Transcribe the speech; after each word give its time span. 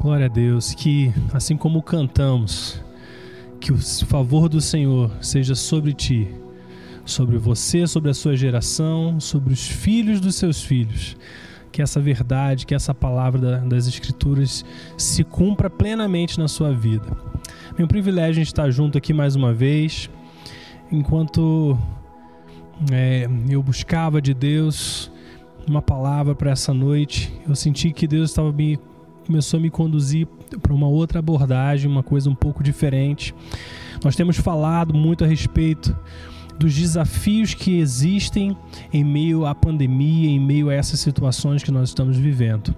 Glória 0.00 0.26
a 0.26 0.28
Deus, 0.28 0.74
que 0.74 1.12
assim 1.32 1.56
como 1.56 1.82
cantamos, 1.82 2.80
que 3.58 3.72
o 3.72 3.78
favor 3.78 4.48
do 4.48 4.60
Senhor 4.60 5.10
seja 5.20 5.54
sobre 5.54 5.92
ti, 5.92 6.28
sobre 7.04 7.38
você, 7.38 7.86
sobre 7.86 8.10
a 8.10 8.14
sua 8.14 8.36
geração, 8.36 9.18
sobre 9.18 9.52
os 9.52 9.66
filhos 9.66 10.20
dos 10.20 10.36
seus 10.36 10.62
filhos. 10.62 11.16
Que 11.72 11.82
essa 11.82 12.00
verdade, 12.00 12.66
que 12.66 12.74
essa 12.74 12.94
palavra 12.94 13.58
das 13.60 13.86
Escrituras 13.88 14.64
se 14.96 15.24
cumpra 15.24 15.68
plenamente 15.68 16.38
na 16.38 16.46
sua 16.46 16.72
vida. 16.72 17.06
É 17.78 17.82
um 17.82 17.88
privilégio 17.88 18.30
a 18.30 18.34
gente 18.34 18.46
estar 18.46 18.70
junto 18.70 18.96
aqui 18.96 19.12
mais 19.12 19.34
uma 19.34 19.52
vez. 19.52 20.10
Enquanto 20.92 21.76
é, 22.92 23.28
eu 23.48 23.62
buscava 23.62 24.20
de 24.20 24.32
Deus 24.32 25.10
uma 25.66 25.82
palavra 25.82 26.34
para 26.34 26.50
essa 26.50 26.72
noite, 26.72 27.32
eu 27.48 27.56
senti 27.56 27.90
que 27.92 28.06
Deus 28.06 28.30
estava 28.30 28.52
me 28.52 28.78
começou 29.26 29.58
a 29.58 29.60
me 29.60 29.70
conduzir 29.70 30.26
para 30.62 30.72
uma 30.72 30.86
outra 30.86 31.18
abordagem, 31.18 31.90
uma 31.90 32.02
coisa 32.02 32.30
um 32.30 32.34
pouco 32.34 32.62
diferente. 32.62 33.34
Nós 34.02 34.14
temos 34.14 34.36
falado 34.36 34.94
muito 34.94 35.24
a 35.24 35.26
respeito 35.26 35.96
dos 36.58 36.74
desafios 36.74 37.52
que 37.52 37.78
existem 37.78 38.56
em 38.92 39.04
meio 39.04 39.44
à 39.44 39.54
pandemia, 39.54 40.30
em 40.30 40.40
meio 40.40 40.70
a 40.70 40.74
essas 40.74 41.00
situações 41.00 41.62
que 41.62 41.70
nós 41.70 41.90
estamos 41.90 42.16
vivendo. 42.16 42.74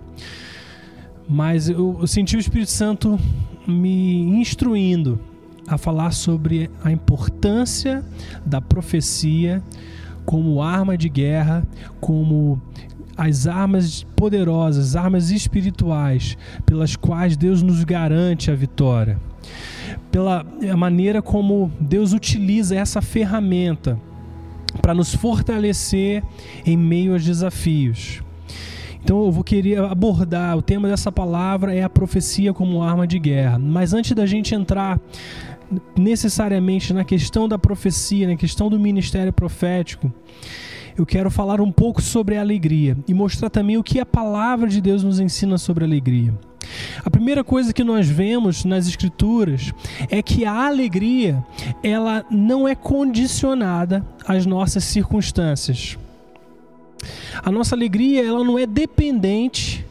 Mas 1.29 1.69
eu, 1.69 2.07
senti 2.07 2.37
o 2.37 2.41
Espírito 2.41 2.71
Santo 2.71 3.19
me 3.67 4.23
instruindo 4.41 5.21
a 5.67 5.77
falar 5.77 6.13
sobre 6.13 6.71
a 6.83 6.91
importância 6.91 8.03
da 8.45 8.61
profecia 8.61 9.63
como 10.25 10.63
arma 10.63 10.97
de 10.97 11.09
guerra, 11.09 11.67
como 12.01 12.61
as 13.19 13.49
armas 13.49 14.07
poderosas, 14.15 14.95
armas 14.95 15.31
espirituais, 15.31 16.39
pelas 16.65 16.95
quais 16.95 17.37
Deus 17.37 17.61
nos 17.63 17.83
garante 17.83 18.49
a 18.49 18.55
vitória. 18.55 19.19
Pela 20.13 20.47
maneira 20.77 21.21
como 21.21 21.73
Deus 21.81 22.13
utiliza 22.13 22.77
essa 22.77 23.03
ferramenta 23.03 23.99
para 24.81 24.95
nos 24.95 25.13
fortalecer 25.13 26.23
em 26.65 26.77
meio 26.77 27.13
aos 27.13 27.25
desafios. 27.25 28.23
Então 29.03 29.25
eu 29.25 29.33
vou 29.33 29.43
querer 29.43 29.79
abordar 29.81 30.57
o 30.57 30.63
tema 30.63 30.87
dessa 30.87 31.11
palavra 31.11 31.75
é 31.75 31.83
a 31.83 31.89
profecia 31.89 32.53
como 32.53 32.83
arma 32.83 33.07
de 33.07 33.19
guerra. 33.19 33.59
Mas 33.59 33.93
antes 33.93 34.13
da 34.13 34.27
gente 34.27 34.55
entrar 34.55 35.01
necessariamente 35.97 36.93
na 36.93 37.05
questão 37.05 37.49
da 37.49 37.59
profecia, 37.59 38.29
na 38.29 38.37
questão 38.37 38.71
do 38.71 38.79
ministério 38.79 39.33
profético, 39.33 40.13
eu 40.99 41.07
quero 41.07 41.31
falar 41.31 41.61
um 41.61 41.71
pouco 41.71 42.03
sobre 42.03 42.37
a 42.37 42.41
alegria 42.41 42.97
e 43.07 43.15
mostrar 43.15 43.49
também 43.49 43.77
o 43.77 43.85
que 43.85 44.01
a 44.01 44.07
palavra 44.07 44.69
de 44.69 44.81
Deus 44.81 45.05
nos 45.05 45.21
ensina 45.21 45.57
sobre 45.57 45.85
alegria. 45.85 46.35
A 47.05 47.09
primeira 47.09 47.45
coisa 47.45 47.73
que 47.73 47.85
nós 47.85 48.09
vemos 48.09 48.65
nas 48.65 48.89
escrituras 48.89 49.73
é 50.11 50.21
que 50.21 50.45
a 50.45 50.67
alegria, 50.67 51.43
ela 51.85 52.27
não 52.29 52.67
é 52.67 52.75
condicionada 52.75 54.05
às 54.27 54.45
nossas 54.45 54.83
circunstâncias. 54.83 55.97
A 57.45 57.53
nossa 57.53 57.77
alegria, 57.77 58.27
ela 58.27 58.43
não 58.43 58.59
é 58.59 58.67
dependente 58.67 59.87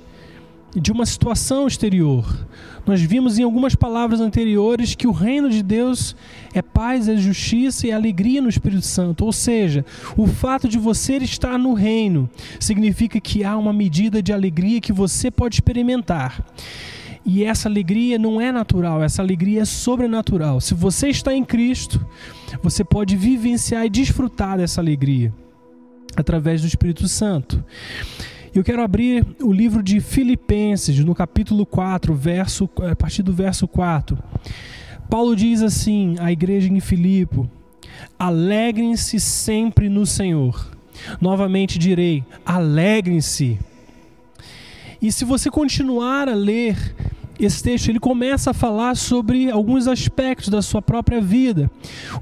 de 0.76 0.92
uma 0.92 1.06
situação 1.06 1.68
exterior. 1.68 2.46
Nós 2.88 3.02
vimos 3.02 3.38
em 3.38 3.44
algumas 3.44 3.76
palavras 3.76 4.22
anteriores 4.22 4.96
que 4.96 5.06
o 5.06 5.12
reino 5.12 5.50
de 5.50 5.62
Deus 5.62 6.16
é 6.54 6.62
paz, 6.62 7.10
é 7.10 7.18
justiça 7.18 7.86
e 7.86 7.92
alegria 7.92 8.42
no 8.42 8.48
Espírito 8.48 8.86
Santo. 8.86 9.26
Ou 9.26 9.34
seja, 9.34 9.86
o 10.16 10.26
fato 10.26 10.70
de 10.70 10.80
você 10.80 11.18
estar 11.18 11.60
no 11.60 11.74
reino 11.74 12.30
significa 12.62 13.20
que 13.20 13.44
há 13.44 13.58
uma 13.58 13.74
medida 13.74 14.24
de 14.24 14.32
alegria 14.32 14.80
que 14.80 14.94
você 14.94 15.30
pode 15.30 15.56
experimentar. 15.56 16.42
E 17.26 17.44
essa 17.44 17.68
alegria 17.68 18.18
não 18.18 18.40
é 18.40 18.54
natural, 18.54 19.04
essa 19.04 19.22
alegria 19.22 19.64
é 19.64 19.66
sobrenatural. 19.66 20.62
Se 20.62 20.74
você 20.74 21.10
está 21.10 21.34
em 21.34 21.44
Cristo, 21.44 22.00
você 22.64 22.86
pode 22.86 23.18
vivenciar 23.18 23.86
e 23.86 23.90
desfrutar 23.90 24.58
dessa 24.58 24.80
alegria 24.80 25.34
através 26.16 26.62
do 26.62 26.68
Espírito 26.68 27.06
Santo. 27.10 27.62
Eu 28.56 28.64
quero 28.64 28.82
abrir 28.82 29.26
o 29.42 29.52
livro 29.52 29.84
de 29.84 30.00
Filipenses, 30.00 30.98
no 31.04 31.14
capítulo 31.14 31.66
4, 31.66 32.14
verso, 32.16 32.70
a 32.90 32.96
partir 32.96 33.22
do 33.22 33.34
verso 33.34 33.68
4. 33.68 34.18
Paulo 35.10 35.36
diz 35.36 35.62
assim 35.62 36.16
à 36.20 36.32
igreja 36.32 36.68
em 36.68 36.80
Filipo: 36.80 37.50
Alegrem-se 38.18 39.20
sempre 39.20 39.90
no 39.90 40.06
Senhor. 40.06 40.72
Novamente 41.22 41.78
direi: 41.78 42.24
alegrem-se. 42.46 43.60
E 45.02 45.12
se 45.12 45.24
você 45.26 45.52
continuar 45.52 46.28
a 46.28 46.34
ler 46.34 46.96
esse 47.40 47.62
texto 47.62 47.90
ele 47.90 48.00
começa 48.00 48.52
a 48.52 48.54
falar 48.54 48.96
sobre 48.96 49.50
alguns 49.52 49.88
aspectos 49.88 50.50
da 50.50 50.62
sua 50.62 50.82
própria 50.82 51.22
vida. 51.22 51.70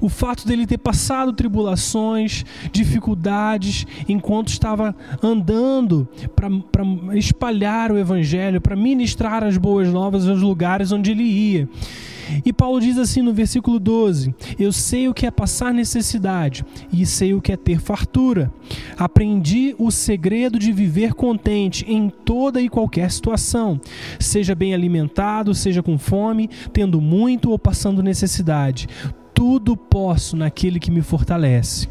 O 0.00 0.08
fato 0.08 0.46
dele 0.46 0.66
ter 0.66 0.78
passado 0.78 1.32
tribulações, 1.32 2.44
dificuldades, 2.72 3.86
enquanto 4.08 4.48
estava 4.48 4.94
andando 5.22 6.08
para 6.34 6.48
espalhar 7.16 7.90
o 7.90 7.98
evangelho, 7.98 8.60
para 8.60 8.76
ministrar 8.76 9.42
as 9.42 9.56
boas 9.56 9.88
novas 9.88 10.24
nos 10.24 10.40
lugares 10.40 10.92
onde 10.92 11.10
ele 11.10 11.24
ia. 11.24 11.68
E 12.44 12.52
Paulo 12.52 12.80
diz 12.80 12.98
assim 12.98 13.22
no 13.22 13.32
versículo 13.32 13.78
12: 13.78 14.34
Eu 14.58 14.72
sei 14.72 15.08
o 15.08 15.14
que 15.14 15.26
é 15.26 15.30
passar 15.30 15.72
necessidade 15.72 16.64
e 16.92 17.04
sei 17.06 17.34
o 17.34 17.40
que 17.40 17.52
é 17.52 17.56
ter 17.56 17.80
fartura. 17.80 18.52
Aprendi 18.96 19.74
o 19.78 19.90
segredo 19.90 20.58
de 20.58 20.72
viver 20.72 21.14
contente 21.14 21.84
em 21.88 22.08
toda 22.08 22.60
e 22.60 22.68
qualquer 22.68 23.10
situação, 23.10 23.80
seja 24.18 24.54
bem 24.54 24.74
alimentado, 24.74 25.54
seja 25.54 25.82
com 25.82 25.98
fome, 25.98 26.48
tendo 26.72 27.00
muito 27.00 27.50
ou 27.50 27.58
passando 27.58 28.02
necessidade 28.02 28.88
tudo 29.36 29.76
posso 29.76 30.34
naquele 30.34 30.80
que 30.80 30.90
me 30.90 31.02
fortalece. 31.02 31.86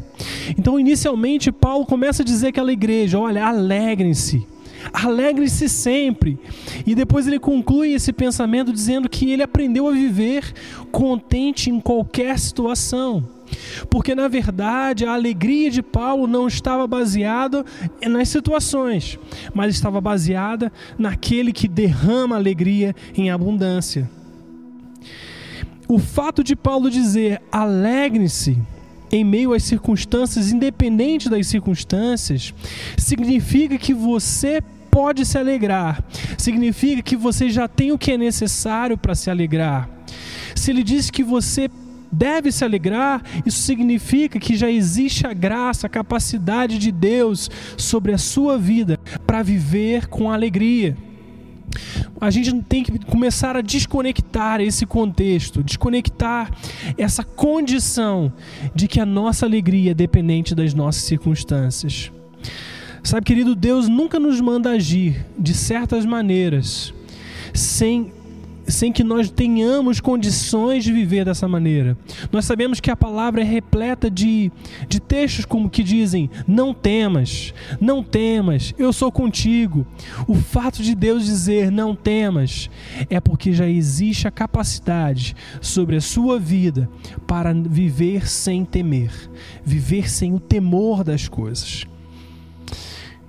Então, 0.58 0.80
inicialmente, 0.80 1.52
Paulo 1.52 1.86
começa 1.86 2.22
a 2.22 2.24
dizer 2.24 2.48
àquela 2.48 2.72
igreja: 2.72 3.20
olha, 3.20 3.46
alegrem-se. 3.46 4.44
Alegre-se 4.92 5.68
sempre. 5.68 6.38
E 6.86 6.94
depois 6.94 7.26
ele 7.26 7.38
conclui 7.38 7.92
esse 7.92 8.12
pensamento 8.12 8.72
dizendo 8.72 9.08
que 9.08 9.30
ele 9.30 9.42
aprendeu 9.42 9.88
a 9.88 9.92
viver 9.92 10.52
contente 10.90 11.70
em 11.70 11.80
qualquer 11.80 12.38
situação. 12.38 13.36
Porque 13.88 14.14
na 14.14 14.28
verdade 14.28 15.04
a 15.04 15.12
alegria 15.12 15.70
de 15.70 15.82
Paulo 15.82 16.26
não 16.26 16.48
estava 16.48 16.86
baseada 16.86 17.64
nas 18.08 18.28
situações, 18.28 19.18
mas 19.54 19.74
estava 19.74 20.00
baseada 20.00 20.72
naquele 20.98 21.52
que 21.52 21.68
derrama 21.68 22.36
alegria 22.36 22.94
em 23.16 23.30
abundância. 23.30 24.10
O 25.88 25.98
fato 25.98 26.42
de 26.42 26.56
Paulo 26.56 26.90
dizer 26.90 27.40
alegre-se 27.50 28.58
em 29.12 29.22
meio 29.22 29.52
às 29.52 29.62
circunstâncias, 29.62 30.50
independente 30.50 31.28
das 31.28 31.46
circunstâncias, 31.46 32.52
significa 32.98 33.78
que 33.78 33.94
você 33.94 34.60
pode 34.96 35.26
se 35.26 35.36
alegrar. 35.36 36.02
Significa 36.38 37.02
que 37.02 37.16
você 37.16 37.50
já 37.50 37.68
tem 37.68 37.92
o 37.92 37.98
que 37.98 38.12
é 38.12 38.16
necessário 38.16 38.96
para 38.96 39.14
se 39.14 39.28
alegrar. 39.28 39.90
Se 40.54 40.70
ele 40.70 40.82
diz 40.82 41.10
que 41.10 41.22
você 41.22 41.68
deve 42.10 42.50
se 42.50 42.64
alegrar, 42.64 43.22
isso 43.44 43.58
significa 43.58 44.40
que 44.40 44.56
já 44.56 44.70
existe 44.70 45.26
a 45.26 45.34
graça, 45.34 45.86
a 45.86 45.90
capacidade 45.90 46.78
de 46.78 46.90
Deus 46.90 47.50
sobre 47.76 48.14
a 48.14 48.16
sua 48.16 48.56
vida 48.56 48.98
para 49.26 49.42
viver 49.42 50.06
com 50.06 50.32
alegria. 50.32 50.96
A 52.18 52.30
gente 52.30 52.54
tem 52.62 52.82
que 52.82 52.98
começar 53.00 53.54
a 53.54 53.60
desconectar 53.60 54.62
esse 54.62 54.86
contexto, 54.86 55.62
desconectar 55.62 56.50
essa 56.96 57.22
condição 57.22 58.32
de 58.74 58.88
que 58.88 58.98
a 58.98 59.04
nossa 59.04 59.44
alegria 59.44 59.90
é 59.90 59.94
dependente 59.94 60.54
das 60.54 60.72
nossas 60.72 61.02
circunstâncias. 61.02 62.10
Sabe, 63.06 63.24
querido, 63.24 63.54
Deus 63.54 63.88
nunca 63.88 64.18
nos 64.18 64.40
manda 64.40 64.70
agir 64.70 65.24
de 65.38 65.54
certas 65.54 66.04
maneiras 66.04 66.92
sem 67.54 68.12
sem 68.66 68.90
que 68.90 69.04
nós 69.04 69.30
tenhamos 69.30 70.00
condições 70.00 70.82
de 70.82 70.92
viver 70.92 71.24
dessa 71.24 71.46
maneira. 71.46 71.96
Nós 72.32 72.46
sabemos 72.46 72.80
que 72.80 72.90
a 72.90 72.96
palavra 72.96 73.42
é 73.42 73.44
repleta 73.44 74.10
de, 74.10 74.50
de 74.88 74.98
textos 74.98 75.44
como 75.44 75.70
que 75.70 75.84
dizem: 75.84 76.28
não 76.48 76.74
temas, 76.74 77.54
não 77.80 78.02
temas, 78.02 78.74
eu 78.76 78.92
sou 78.92 79.12
contigo. 79.12 79.86
O 80.26 80.34
fato 80.34 80.82
de 80.82 80.92
Deus 80.92 81.24
dizer 81.24 81.70
não 81.70 81.94
temas 81.94 82.68
é 83.08 83.20
porque 83.20 83.52
já 83.52 83.68
existe 83.68 84.26
a 84.26 84.32
capacidade 84.32 85.36
sobre 85.60 85.94
a 85.94 86.00
sua 86.00 86.40
vida 86.40 86.90
para 87.24 87.54
viver 87.54 88.28
sem 88.28 88.64
temer, 88.64 89.12
viver 89.64 90.10
sem 90.10 90.34
o 90.34 90.40
temor 90.40 91.04
das 91.04 91.28
coisas. 91.28 91.86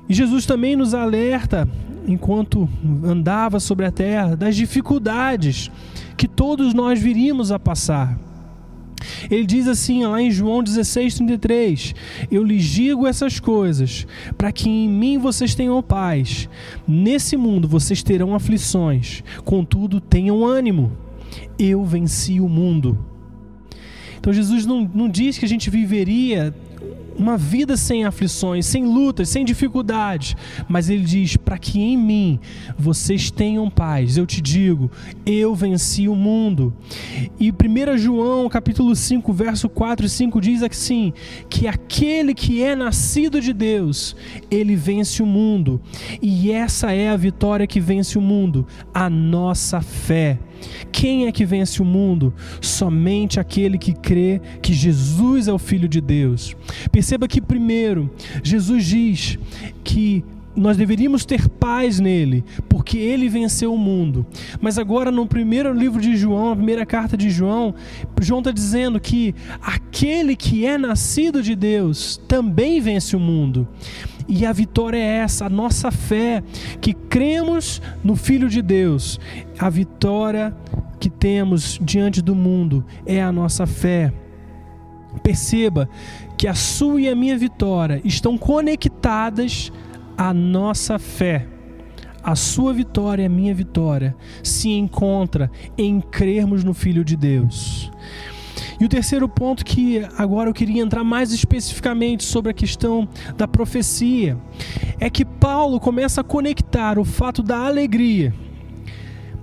E 0.10 0.14
Jesus 0.14 0.46
também 0.46 0.76
nos 0.76 0.94
alerta, 0.94 1.68
enquanto 2.08 2.70
andava 3.04 3.60
sobre 3.60 3.86
a 3.86 3.92
terra, 3.92 4.36
das 4.36 4.56
dificuldades 4.56 5.70
que 6.16 6.28
todos 6.28 6.74
nós 6.74 7.00
viríamos 7.00 7.52
a 7.52 7.60
passar. 7.60 8.18
Ele 9.30 9.46
diz 9.46 9.68
assim, 9.68 10.06
lá 10.06 10.22
em 10.22 10.32
João 10.32 10.64
16:33, 10.64 11.94
eu 12.32 12.44
lhes 12.44 12.64
digo 12.64 13.06
essas 13.06 13.40
coisas, 13.40 14.08
para 14.38 14.52
que 14.52 14.70
em 14.70 14.90
mim 14.90 15.18
vocês 15.18 15.54
tenham 15.54 15.82
paz. 15.84 16.50
Nesse 16.88 17.38
mundo 17.38 17.68
vocês 17.68 18.02
terão 18.02 18.34
aflições, 18.34 19.24
contudo 19.44 20.00
tenham 20.00 20.46
ânimo. 20.46 20.92
Eu 21.60 21.84
venci 21.84 22.40
o 22.40 22.48
mundo. 22.48 22.98
Então 24.20 24.34
Jesus 24.34 24.66
não, 24.66 24.90
não 24.94 25.08
diz 25.08 25.38
que 25.38 25.46
a 25.46 25.48
gente 25.48 25.70
viveria 25.70 26.54
uma 27.18 27.38
vida 27.38 27.76
sem 27.76 28.06
aflições, 28.06 28.66
sem 28.66 28.86
lutas, 28.86 29.30
sem 29.30 29.44
dificuldades. 29.44 30.36
Mas 30.68 30.90
ele 30.90 31.04
diz: 31.04 31.36
para 31.36 31.58
que 31.58 31.80
em 31.80 31.98
mim 31.98 32.40
vocês 32.78 33.32
tenham 33.32 33.70
paz. 33.70 34.18
Eu 34.18 34.26
te 34.26 34.42
digo, 34.42 34.92
eu 35.26 35.56
venci 35.56 36.08
o 36.08 36.16
mundo. 36.16 36.74
E 37.40 37.52
1 37.52 37.98
João, 37.98 38.48
capítulo 38.50 38.96
5, 38.96 39.34
verso 39.34 39.68
4 39.68 40.06
e 40.06 40.10
5 40.10 40.42
diz 40.42 40.64
assim: 40.64 41.14
que 41.50 41.68
aquele 41.68 42.34
que 42.34 42.62
é 42.62 42.76
nascido 42.76 43.42
de 43.42 43.54
Deus, 43.54 44.16
ele 44.50 44.76
vence 44.76 45.24
o 45.24 45.26
mundo. 45.26 45.82
E 46.22 46.52
essa 46.52 46.92
é 46.92 47.10
a 47.10 47.18
vitória 47.18 47.68
que 47.68 47.80
vence 47.80 48.18
o 48.18 48.22
mundo, 48.22 48.68
a 48.94 49.10
nossa 49.10 49.82
fé. 49.82 50.38
Quem 50.92 51.28
é 51.28 51.32
que 51.32 51.46
vence 51.46 51.82
o 51.82 51.86
mundo? 51.86 52.34
Somente 52.62 53.40
aquele 53.40 53.78
que 53.78 53.94
crê 53.94 54.42
que 54.62 54.74
Jesus 54.74 55.48
é 55.48 55.54
o 55.54 55.60
Filho 55.60 55.88
de 55.88 56.02
Deus. 56.02 56.56
Perceba 56.92 57.28
que, 57.28 57.42
primeiro, 57.42 58.10
Jesus 58.44 58.86
diz 58.86 59.40
que 59.84 60.24
nós 60.58 60.76
deveríamos 60.76 61.24
ter 61.24 61.48
paz 61.48 62.00
nele, 62.00 62.44
porque 62.68 62.98
ele 62.98 63.30
venceu 63.30 63.72
o 63.72 63.78
mundo. 63.78 64.26
Mas 64.60 64.80
agora, 64.80 65.12
no 65.12 65.28
primeiro 65.28 65.72
livro 65.72 66.02
de 66.02 66.18
João, 66.18 66.50
na 66.50 66.56
primeira 66.56 66.86
carta 66.86 67.16
de 67.16 67.30
João, 67.30 67.76
João 68.20 68.40
está 68.40 68.52
dizendo 68.52 69.00
que 69.00 69.36
aquele 69.62 70.36
que 70.36 70.66
é 70.66 70.78
nascido 70.78 71.44
de 71.44 71.56
Deus 71.56 72.20
também 72.28 72.82
vence 72.82 73.16
o 73.16 73.20
mundo. 73.20 73.68
E 74.28 74.46
a 74.46 74.52
vitória 74.52 74.98
é 74.98 75.18
essa, 75.20 75.46
a 75.46 75.50
nossa 75.50 75.90
fé, 75.90 76.44
que 76.82 76.94
cremos 76.94 77.82
no 78.04 78.16
Filho 78.16 78.50
de 78.50 78.62
Deus. 78.62 79.20
A 79.58 79.70
vitória 79.70 80.56
que 81.00 81.10
temos 81.10 81.80
diante 81.82 82.22
do 82.22 82.36
mundo 82.36 82.86
é 83.06 83.22
a 83.22 83.32
nossa 83.32 83.66
fé. 83.66 84.12
Perceba 85.24 85.90
que 86.38 86.48
a 86.48 86.54
sua 86.54 87.02
e 87.02 87.10
a 87.10 87.16
minha 87.16 87.38
vitória 87.38 88.02
estão 88.04 88.38
conectadas 88.38 89.72
à 90.18 90.34
nossa 90.34 91.00
fé. 91.00 91.48
A 92.22 92.36
sua 92.36 92.74
vitória 92.74 93.24
e 93.24 93.26
a 93.26 93.30
minha 93.30 93.54
vitória 93.54 94.16
se 94.44 94.70
encontra 94.70 95.50
em 95.78 96.02
crermos 96.02 96.64
no 96.64 96.74
Filho 96.74 97.04
de 97.04 97.16
Deus. 97.16 97.90
E 98.80 98.86
o 98.86 98.90
terceiro 98.90 99.28
ponto 99.28 99.66
que 99.66 100.02
agora 100.18 100.50
eu 100.50 100.54
queria 100.54 100.82
entrar 100.82 101.04
mais 101.04 101.32
especificamente 101.32 102.24
sobre 102.24 102.52
a 102.52 102.54
questão 102.54 103.08
da 103.38 103.48
profecia 103.48 104.38
é 105.00 105.10
que 105.10 105.26
Paulo 105.26 105.80
começa 105.80 106.22
a 106.22 106.24
conectar 106.24 107.00
o 107.00 107.06
fato 107.06 107.42
da 107.44 107.58
alegria 107.58 108.34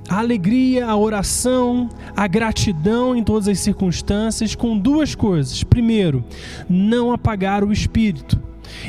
a 0.08 0.18
alegria, 0.18 0.86
a 0.86 0.96
oração, 0.96 1.88
a 2.14 2.26
gratidão 2.26 3.16
em 3.16 3.24
todas 3.24 3.48
as 3.48 3.58
circunstâncias 3.60 4.54
com 4.54 4.76
duas 4.76 5.14
coisas. 5.14 5.64
Primeiro, 5.64 6.24
não 6.68 7.12
apagar 7.12 7.64
o 7.64 7.72
espírito. 7.72 8.40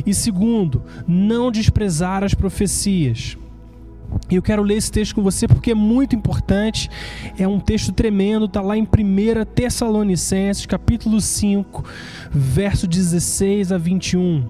E 0.05 0.13
segundo, 0.13 0.83
não 1.07 1.51
desprezar 1.51 2.23
as 2.23 2.33
profecias. 2.33 3.37
E 4.29 4.35
eu 4.35 4.41
quero 4.41 4.63
ler 4.63 4.77
esse 4.77 4.91
texto 4.91 5.15
com 5.15 5.21
você 5.21 5.47
porque 5.47 5.71
é 5.71 5.75
muito 5.75 6.15
importante. 6.15 6.89
É 7.37 7.47
um 7.47 7.59
texto 7.59 7.91
tremendo, 7.91 8.45
está 8.45 8.61
lá 8.61 8.75
em 8.75 8.83
1 8.83 9.45
Tessalonicenses, 9.53 10.65
capítulo 10.65 11.21
5, 11.21 11.83
verso 12.31 12.87
16 12.87 13.71
a 13.71 13.77
21. 13.77 14.43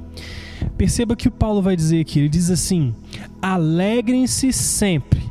Perceba 0.78 1.16
que 1.16 1.28
o 1.28 1.32
Paulo 1.32 1.62
vai 1.62 1.76
dizer 1.76 2.02
aqui, 2.02 2.20
ele 2.20 2.30
diz 2.30 2.50
assim: 2.50 2.96
"Alegrem-se 3.42 4.54
sempre, 4.54 5.22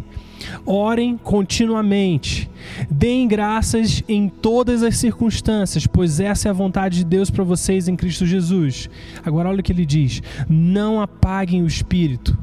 orem 0.66 1.16
continuamente, 1.16 2.50
deem 2.90 3.26
graças 3.26 4.02
em 4.06 4.28
todas 4.28 4.82
as 4.82 4.96
circunstâncias, 4.96 5.86
pois 5.86 6.20
essa 6.20 6.48
é 6.48 6.50
a 6.50 6.54
vontade 6.54 6.98
de 6.98 7.04
Deus 7.04 7.30
para 7.30 7.44
vocês 7.44 7.88
em 7.88 7.96
Cristo 7.96 8.26
Jesus." 8.26 8.90
Agora 9.24 9.48
olha 9.48 9.60
o 9.60 9.62
que 9.62 9.72
ele 9.72 9.86
diz: 9.86 10.22
"Não 10.48 11.00
apaguem 11.00 11.62
o 11.62 11.66
espírito." 11.66 12.36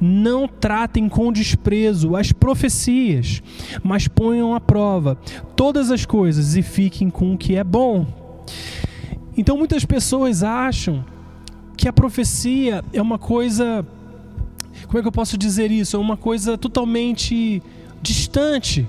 Não 0.00 0.48
tratem 0.48 1.08
com 1.08 1.32
desprezo 1.32 2.16
as 2.16 2.32
profecias, 2.32 3.42
mas 3.82 4.08
ponham 4.08 4.54
à 4.54 4.60
prova 4.60 5.16
todas 5.56 5.90
as 5.90 6.04
coisas 6.04 6.56
e 6.56 6.62
fiquem 6.62 7.10
com 7.10 7.34
o 7.34 7.38
que 7.38 7.56
é 7.56 7.64
bom. 7.64 8.06
Então 9.36 9.56
muitas 9.56 9.84
pessoas 9.84 10.42
acham 10.42 11.04
que 11.76 11.88
a 11.88 11.92
profecia 11.92 12.84
é 12.92 13.02
uma 13.02 13.18
coisa. 13.18 13.84
Como 14.86 14.98
é 14.98 15.02
que 15.02 15.08
eu 15.08 15.12
posso 15.12 15.36
dizer 15.36 15.70
isso? 15.70 15.96
É 15.96 15.98
uma 15.98 16.16
coisa 16.16 16.56
totalmente 16.56 17.62
distante. 18.00 18.86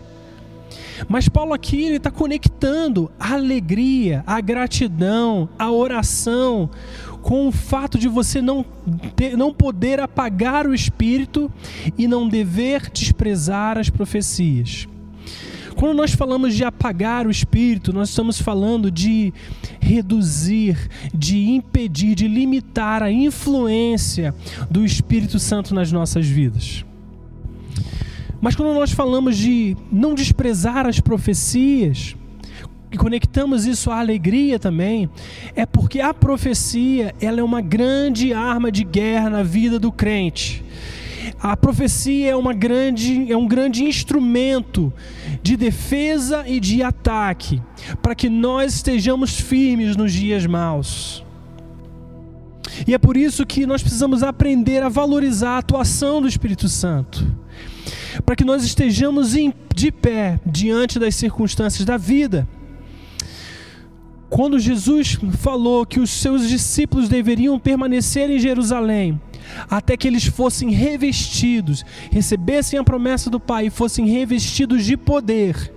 Mas 1.07 1.27
Paulo 1.27 1.53
aqui 1.53 1.83
ele 1.83 1.97
está 1.97 2.09
conectando 2.09 3.11
a 3.19 3.33
alegria, 3.33 4.23
a 4.25 4.39
gratidão, 4.39 5.49
a 5.57 5.71
oração 5.71 6.69
com 7.25 7.47
o 7.47 7.51
fato 7.51 7.97
de 7.97 8.07
você 8.07 8.39
não, 8.39 8.63
ter, 9.15 9.35
não 9.35 9.51
poder 9.51 9.99
apagar 9.99 10.67
o 10.67 10.75
espírito 10.75 11.51
e 11.97 12.07
não 12.07 12.29
dever 12.29 12.87
desprezar 12.91 13.79
as 13.79 13.89
profecias. 13.89 14.87
Quando 15.75 15.97
nós 15.97 16.13
falamos 16.13 16.53
de 16.53 16.63
apagar 16.63 17.25
o 17.25 17.31
espírito, 17.31 17.91
nós 17.91 18.09
estamos 18.09 18.39
falando 18.39 18.91
de 18.91 19.33
reduzir, 19.79 20.77
de 21.15 21.49
impedir, 21.49 22.13
de 22.13 22.27
limitar 22.27 23.01
a 23.01 23.11
influência 23.11 24.31
do 24.69 24.85
Espírito 24.85 25.39
Santo 25.39 25.73
nas 25.73 25.91
nossas 25.91 26.27
vidas. 26.27 26.85
Mas 28.39 28.55
quando 28.55 28.75
nós 28.75 28.91
falamos 28.91 29.35
de 29.35 29.75
não 29.91 30.13
desprezar 30.13 30.85
as 30.85 30.99
profecias, 30.99 32.15
e 32.91 32.97
conectamos 32.97 33.65
isso 33.65 33.91
à 33.91 33.99
alegria 33.99 34.59
também, 34.59 35.09
é 35.55 35.65
porque 35.65 35.99
a 35.99 36.13
profecia 36.13 37.13
ela 37.19 37.39
é 37.39 37.43
uma 37.43 37.61
grande 37.61 38.33
arma 38.33 38.71
de 38.71 38.83
guerra 38.83 39.29
na 39.29 39.43
vida 39.43 39.79
do 39.79 39.91
crente. 39.91 40.63
A 41.39 41.57
profecia 41.57 42.31
é, 42.31 42.35
uma 42.35 42.53
grande, 42.53 43.31
é 43.31 43.37
um 43.37 43.47
grande 43.47 43.83
instrumento 43.83 44.93
de 45.41 45.57
defesa 45.57 46.43
e 46.47 46.59
de 46.59 46.83
ataque 46.83 47.61
para 48.01 48.15
que 48.15 48.29
nós 48.29 48.75
estejamos 48.75 49.39
firmes 49.39 49.95
nos 49.95 50.13
dias 50.13 50.45
maus. 50.45 51.23
E 52.87 52.93
é 52.93 52.97
por 52.97 53.15
isso 53.15 53.45
que 53.45 53.65
nós 53.65 53.81
precisamos 53.81 54.21
aprender 54.23 54.83
a 54.83 54.89
valorizar 54.89 55.51
a 55.51 55.57
atuação 55.59 56.21
do 56.21 56.27
Espírito 56.27 56.67
Santo, 56.67 57.25
para 58.25 58.35
que 58.35 58.43
nós 58.43 58.63
estejamos 58.63 59.33
de 59.73 59.91
pé 59.91 60.39
diante 60.45 60.99
das 60.99 61.15
circunstâncias 61.15 61.85
da 61.85 61.97
vida. 61.97 62.47
Quando 64.29 64.59
Jesus 64.59 65.17
falou 65.37 65.85
que 65.85 65.99
os 65.99 66.09
seus 66.09 66.47
discípulos 66.49 67.07
deveriam 67.07 67.59
permanecer 67.59 68.29
em 68.29 68.39
Jerusalém, 68.39 69.19
até 69.69 69.95
que 69.95 70.07
eles 70.07 70.25
fossem 70.25 70.71
revestidos, 70.71 71.85
recebessem 72.11 72.79
a 72.79 72.83
promessa 72.83 73.29
do 73.29 73.39
Pai 73.39 73.67
e 73.67 73.69
fossem 73.69 74.07
revestidos 74.07 74.83
de 74.83 74.97
poder. 74.97 75.71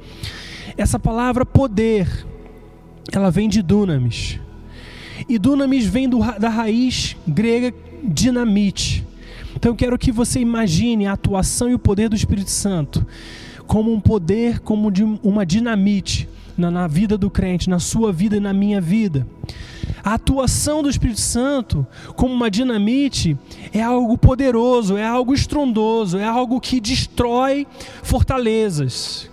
Essa 0.76 0.98
palavra 0.98 1.44
poder, 1.44 2.26
ela 3.12 3.30
vem 3.30 3.48
de 3.48 3.62
dunamis. 3.62 4.40
E 5.28 5.38
dunamis 5.38 5.84
vem 5.84 6.08
do, 6.08 6.18
da 6.38 6.48
raiz 6.48 7.16
grega 7.26 7.74
dinamite. 8.02 9.04
Então 9.54 9.72
eu 9.72 9.76
quero 9.76 9.98
que 9.98 10.12
você 10.12 10.40
imagine 10.40 11.06
a 11.06 11.12
atuação 11.12 11.68
e 11.68 11.74
o 11.74 11.78
poder 11.78 12.08
do 12.08 12.16
Espírito 12.16 12.50
Santo 12.50 13.06
como 13.66 13.92
um 13.92 14.00
poder, 14.00 14.60
como 14.60 14.90
de 14.90 15.02
uma 15.22 15.44
dinamite 15.44 16.26
na, 16.58 16.70
na 16.70 16.86
vida 16.86 17.16
do 17.16 17.30
crente, 17.30 17.70
na 17.70 17.78
sua 17.78 18.12
vida 18.12 18.36
e 18.36 18.40
na 18.40 18.52
minha 18.52 18.80
vida. 18.80 19.26
A 20.02 20.14
atuação 20.14 20.82
do 20.82 20.90
Espírito 20.90 21.20
Santo, 21.20 21.86
como 22.16 22.34
uma 22.34 22.50
dinamite, 22.50 23.36
é 23.72 23.82
algo 23.82 24.18
poderoso, 24.18 24.96
é 24.96 25.06
algo 25.06 25.32
estrondoso, 25.32 26.18
é 26.18 26.24
algo 26.24 26.60
que 26.60 26.80
destrói 26.80 27.66
fortalezas. 28.02 29.30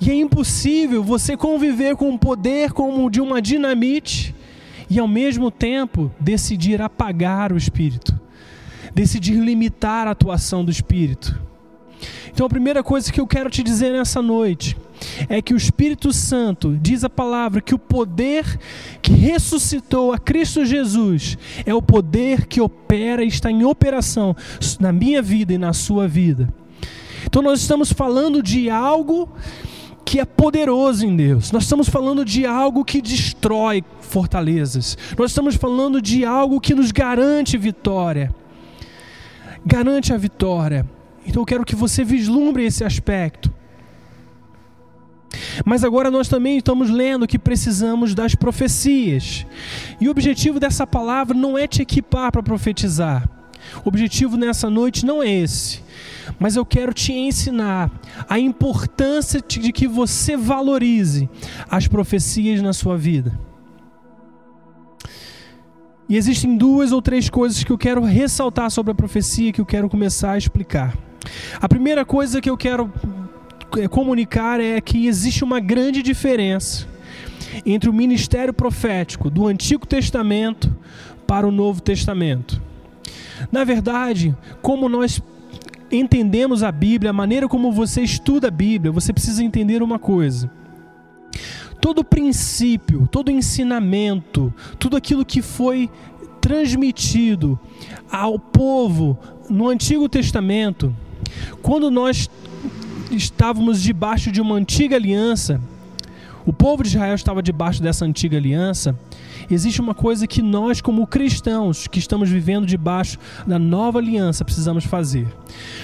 E 0.00 0.10
é 0.10 0.14
impossível 0.14 1.02
você 1.02 1.36
conviver 1.36 1.96
com 1.96 2.10
um 2.10 2.18
poder 2.18 2.72
como 2.72 3.06
o 3.06 3.10
de 3.10 3.20
uma 3.20 3.42
dinamite 3.42 4.34
e 4.88 4.98
ao 4.98 5.08
mesmo 5.08 5.50
tempo 5.50 6.10
decidir 6.20 6.80
apagar 6.80 7.52
o 7.52 7.56
espírito, 7.56 8.18
decidir 8.94 9.34
limitar 9.34 10.06
a 10.06 10.12
atuação 10.12 10.64
do 10.64 10.70
espírito. 10.70 11.47
Então 12.30 12.46
a 12.46 12.48
primeira 12.48 12.82
coisa 12.82 13.12
que 13.12 13.20
eu 13.20 13.26
quero 13.26 13.50
te 13.50 13.62
dizer 13.62 13.92
nessa 13.92 14.22
noite 14.22 14.76
é 15.28 15.40
que 15.40 15.54
o 15.54 15.56
Espírito 15.56 16.12
Santo, 16.12 16.76
diz 16.80 17.04
a 17.04 17.10
palavra, 17.10 17.60
que 17.60 17.74
o 17.74 17.78
poder 17.78 18.58
que 19.00 19.12
ressuscitou 19.12 20.12
a 20.12 20.18
Cristo 20.18 20.64
Jesus 20.64 21.38
é 21.64 21.74
o 21.74 21.82
poder 21.82 22.46
que 22.46 22.60
opera 22.60 23.24
e 23.24 23.28
está 23.28 23.50
em 23.50 23.64
operação 23.64 24.36
na 24.80 24.92
minha 24.92 25.22
vida 25.22 25.52
e 25.52 25.58
na 25.58 25.72
sua 25.72 26.06
vida. 26.06 26.48
Então 27.24 27.42
nós 27.42 27.60
estamos 27.60 27.92
falando 27.92 28.42
de 28.42 28.70
algo 28.70 29.28
que 30.04 30.18
é 30.18 30.24
poderoso 30.24 31.04
em 31.04 31.14
Deus. 31.14 31.52
Nós 31.52 31.64
estamos 31.64 31.88
falando 31.88 32.24
de 32.24 32.46
algo 32.46 32.82
que 32.82 33.02
destrói 33.02 33.84
fortalezas. 34.00 34.96
Nós 35.18 35.32
estamos 35.32 35.54
falando 35.54 36.00
de 36.00 36.24
algo 36.24 36.60
que 36.60 36.74
nos 36.74 36.90
garante 36.90 37.58
vitória. 37.58 38.34
Garante 39.66 40.14
a 40.14 40.16
vitória. 40.16 40.86
Então 41.28 41.42
eu 41.42 41.46
quero 41.46 41.64
que 41.64 41.76
você 41.76 42.02
vislumbre 42.02 42.64
esse 42.64 42.82
aspecto. 42.82 43.52
Mas 45.64 45.84
agora 45.84 46.10
nós 46.10 46.26
também 46.26 46.56
estamos 46.56 46.88
lendo 46.88 47.26
que 47.26 47.38
precisamos 47.38 48.14
das 48.14 48.34
profecias. 48.34 49.46
E 50.00 50.08
o 50.08 50.10
objetivo 50.10 50.58
dessa 50.58 50.86
palavra 50.86 51.36
não 51.36 51.58
é 51.58 51.66
te 51.66 51.82
equipar 51.82 52.32
para 52.32 52.42
profetizar. 52.42 53.28
O 53.84 53.88
objetivo 53.88 54.36
nessa 54.36 54.70
noite 54.70 55.04
não 55.04 55.22
é 55.22 55.30
esse. 55.30 55.82
Mas 56.38 56.56
eu 56.56 56.64
quero 56.64 56.94
te 56.94 57.12
ensinar 57.12 57.90
a 58.28 58.38
importância 58.38 59.42
de 59.46 59.72
que 59.72 59.86
você 59.86 60.36
valorize 60.36 61.28
as 61.70 61.86
profecias 61.86 62.62
na 62.62 62.72
sua 62.72 62.96
vida. 62.96 63.38
E 66.08 66.16
existem 66.16 66.56
duas 66.56 66.90
ou 66.90 67.02
três 67.02 67.28
coisas 67.28 67.62
que 67.62 67.70
eu 67.70 67.76
quero 67.76 68.02
ressaltar 68.02 68.70
sobre 68.70 68.92
a 68.92 68.94
profecia 68.94 69.52
que 69.52 69.60
eu 69.60 69.66
quero 69.66 69.90
começar 69.90 70.32
a 70.32 70.38
explicar. 70.38 70.96
A 71.60 71.68
primeira 71.68 72.04
coisa 72.04 72.40
que 72.40 72.50
eu 72.50 72.56
quero 72.56 72.92
é, 73.76 73.88
comunicar 73.88 74.60
é 74.60 74.80
que 74.80 75.06
existe 75.06 75.44
uma 75.44 75.60
grande 75.60 76.02
diferença 76.02 76.86
entre 77.64 77.88
o 77.88 77.92
ministério 77.92 78.52
profético 78.52 79.30
do 79.30 79.46
Antigo 79.46 79.86
Testamento 79.86 80.74
para 81.26 81.46
o 81.46 81.52
Novo 81.52 81.80
Testamento. 81.80 82.60
Na 83.52 83.64
verdade, 83.64 84.34
como 84.62 84.88
nós 84.88 85.22
entendemos 85.90 86.62
a 86.62 86.72
Bíblia, 86.72 87.10
a 87.10 87.14
maneira 87.14 87.48
como 87.48 87.72
você 87.72 88.02
estuda 88.02 88.48
a 88.48 88.50
Bíblia, 88.50 88.92
você 88.92 89.12
precisa 89.12 89.42
entender 89.42 89.82
uma 89.82 89.98
coisa. 89.98 90.50
Todo 91.80 92.04
princípio, 92.04 93.08
todo 93.10 93.30
ensinamento, 93.30 94.52
tudo 94.78 94.96
aquilo 94.96 95.24
que 95.24 95.40
foi 95.40 95.88
transmitido 96.40 97.58
ao 98.10 98.38
povo 98.38 99.18
no 99.48 99.68
Antigo 99.68 100.08
Testamento, 100.08 100.94
quando 101.62 101.90
nós 101.90 102.28
estávamos 103.10 103.82
debaixo 103.82 104.30
de 104.30 104.40
uma 104.40 104.54
antiga 104.54 104.96
aliança, 104.96 105.60
o 106.48 106.52
povo 106.52 106.82
de 106.82 106.88
Israel 106.88 107.14
estava 107.14 107.42
debaixo 107.42 107.82
dessa 107.82 108.06
antiga 108.06 108.38
aliança, 108.38 108.98
existe 109.50 109.80
uma 109.82 109.94
coisa 109.94 110.26
que 110.26 110.40
nós, 110.40 110.80
como 110.80 111.06
cristãos 111.06 111.86
que 111.86 111.98
estamos 111.98 112.30
vivendo 112.30 112.64
debaixo 112.64 113.18
da 113.46 113.58
nova 113.58 113.98
aliança, 113.98 114.44
precisamos 114.44 114.84
fazer. 114.84 115.26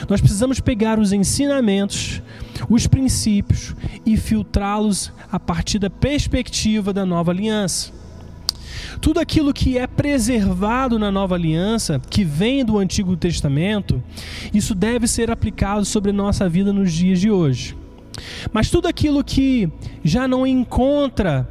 Nós 0.08 0.20
precisamos 0.20 0.60
pegar 0.60 0.98
os 0.98 1.12
ensinamentos, 1.12 2.22
os 2.68 2.86
princípios 2.86 3.74
e 4.06 4.16
filtrá-los 4.16 5.12
a 5.30 5.38
partir 5.38 5.78
da 5.78 5.90
perspectiva 5.90 6.94
da 6.94 7.04
nova 7.04 7.30
aliança. 7.30 8.03
Tudo 9.00 9.20
aquilo 9.20 9.52
que 9.52 9.78
é 9.78 9.86
preservado 9.86 10.98
na 10.98 11.10
nova 11.10 11.34
aliança, 11.34 12.00
que 12.10 12.24
vem 12.24 12.64
do 12.64 12.78
Antigo 12.78 13.16
Testamento, 13.16 14.02
isso 14.52 14.74
deve 14.74 15.06
ser 15.06 15.30
aplicado 15.30 15.84
sobre 15.84 16.12
nossa 16.12 16.48
vida 16.48 16.72
nos 16.72 16.92
dias 16.92 17.20
de 17.20 17.30
hoje. 17.30 17.76
Mas 18.52 18.70
tudo 18.70 18.86
aquilo 18.86 19.24
que 19.24 19.68
já 20.02 20.28
não 20.28 20.46
encontra, 20.46 21.48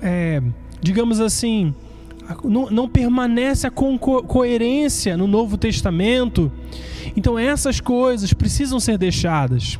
é, 0.00 0.42
digamos 0.80 1.20
assim, 1.20 1.74
não, 2.42 2.70
não, 2.70 2.88
permanece 2.88 3.66
a 3.66 3.70
co 3.70 3.98
coerência 3.98 5.16
no 5.16 5.26
Novo 5.26 5.56
Testamento, 5.56 6.50
então 7.16 7.38
essas 7.38 7.80
coisas 7.80 8.32
precisam 8.32 8.80
ser 8.80 8.98
deixadas. 8.98 9.78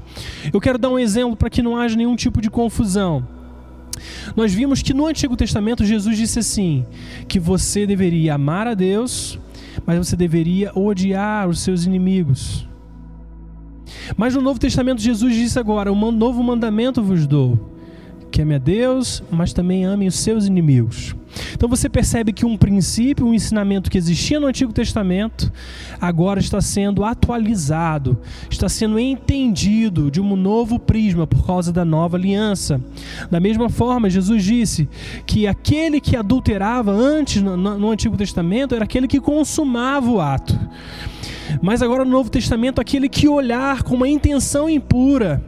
Eu 0.52 0.60
quero 0.60 0.78
dar 0.78 0.90
um 0.90 0.98
exemplo 0.98 1.36
para 1.36 1.50
que 1.50 1.62
não 1.62 1.76
haja 1.76 1.96
nenhum 1.96 2.14
tipo 2.14 2.40
de 2.40 2.50
confusão. 2.50 3.26
Nós 4.34 4.52
vimos 4.52 4.82
que 4.82 4.94
no 4.94 5.06
Antigo 5.06 5.36
Testamento 5.36 5.84
Jesus 5.84 6.16
disse 6.16 6.38
assim: 6.38 6.84
que 7.28 7.38
você 7.38 7.86
deveria 7.86 8.34
amar 8.34 8.66
a 8.66 8.74
Deus, 8.74 9.38
mas 9.84 9.98
você 9.98 10.16
deveria 10.16 10.72
odiar 10.74 11.48
os 11.48 11.60
seus 11.60 11.84
inimigos. 11.84 12.68
Mas 14.16 14.34
no 14.34 14.40
Novo 14.40 14.58
Testamento 14.58 15.00
Jesus 15.00 15.34
disse 15.34 15.58
agora: 15.58 15.92
um 15.92 16.12
novo 16.12 16.42
mandamento 16.42 17.02
vos 17.02 17.26
dou 17.26 17.75
que 18.36 18.42
ame 18.42 18.54
a 18.54 18.58
Deus, 18.58 19.22
mas 19.30 19.54
também 19.54 19.86
ame 19.86 20.06
os 20.06 20.16
seus 20.16 20.44
inimigos. 20.44 21.16
Então 21.54 21.70
você 21.70 21.88
percebe 21.88 22.34
que 22.34 22.44
um 22.44 22.54
princípio, 22.54 23.26
um 23.26 23.32
ensinamento 23.32 23.90
que 23.90 23.96
existia 23.96 24.38
no 24.38 24.46
Antigo 24.46 24.74
Testamento, 24.74 25.50
agora 25.98 26.38
está 26.38 26.60
sendo 26.60 27.02
atualizado, 27.02 28.18
está 28.50 28.68
sendo 28.68 28.98
entendido 28.98 30.10
de 30.10 30.20
um 30.20 30.36
novo 30.36 30.78
prisma 30.78 31.26
por 31.26 31.46
causa 31.46 31.72
da 31.72 31.82
nova 31.82 32.18
aliança. 32.18 32.78
Da 33.30 33.40
mesma 33.40 33.70
forma, 33.70 34.10
Jesus 34.10 34.44
disse 34.44 34.86
que 35.24 35.46
aquele 35.46 35.98
que 35.98 36.14
adulterava 36.14 36.92
antes 36.92 37.40
no, 37.40 37.90
Antigo 37.90 38.18
Testamento 38.18 38.74
era 38.74 38.84
aquele 38.84 39.08
que 39.08 39.18
consumava 39.18 40.10
o 40.10 40.20
ato. 40.20 40.60
Mas 41.62 41.80
agora 41.80 42.04
no 42.04 42.10
Novo 42.10 42.28
Testamento, 42.28 42.82
aquele 42.82 43.08
que 43.08 43.26
olhar 43.28 43.82
com 43.82 43.94
uma 43.94 44.08
intenção 44.08 44.68
impura, 44.68 45.42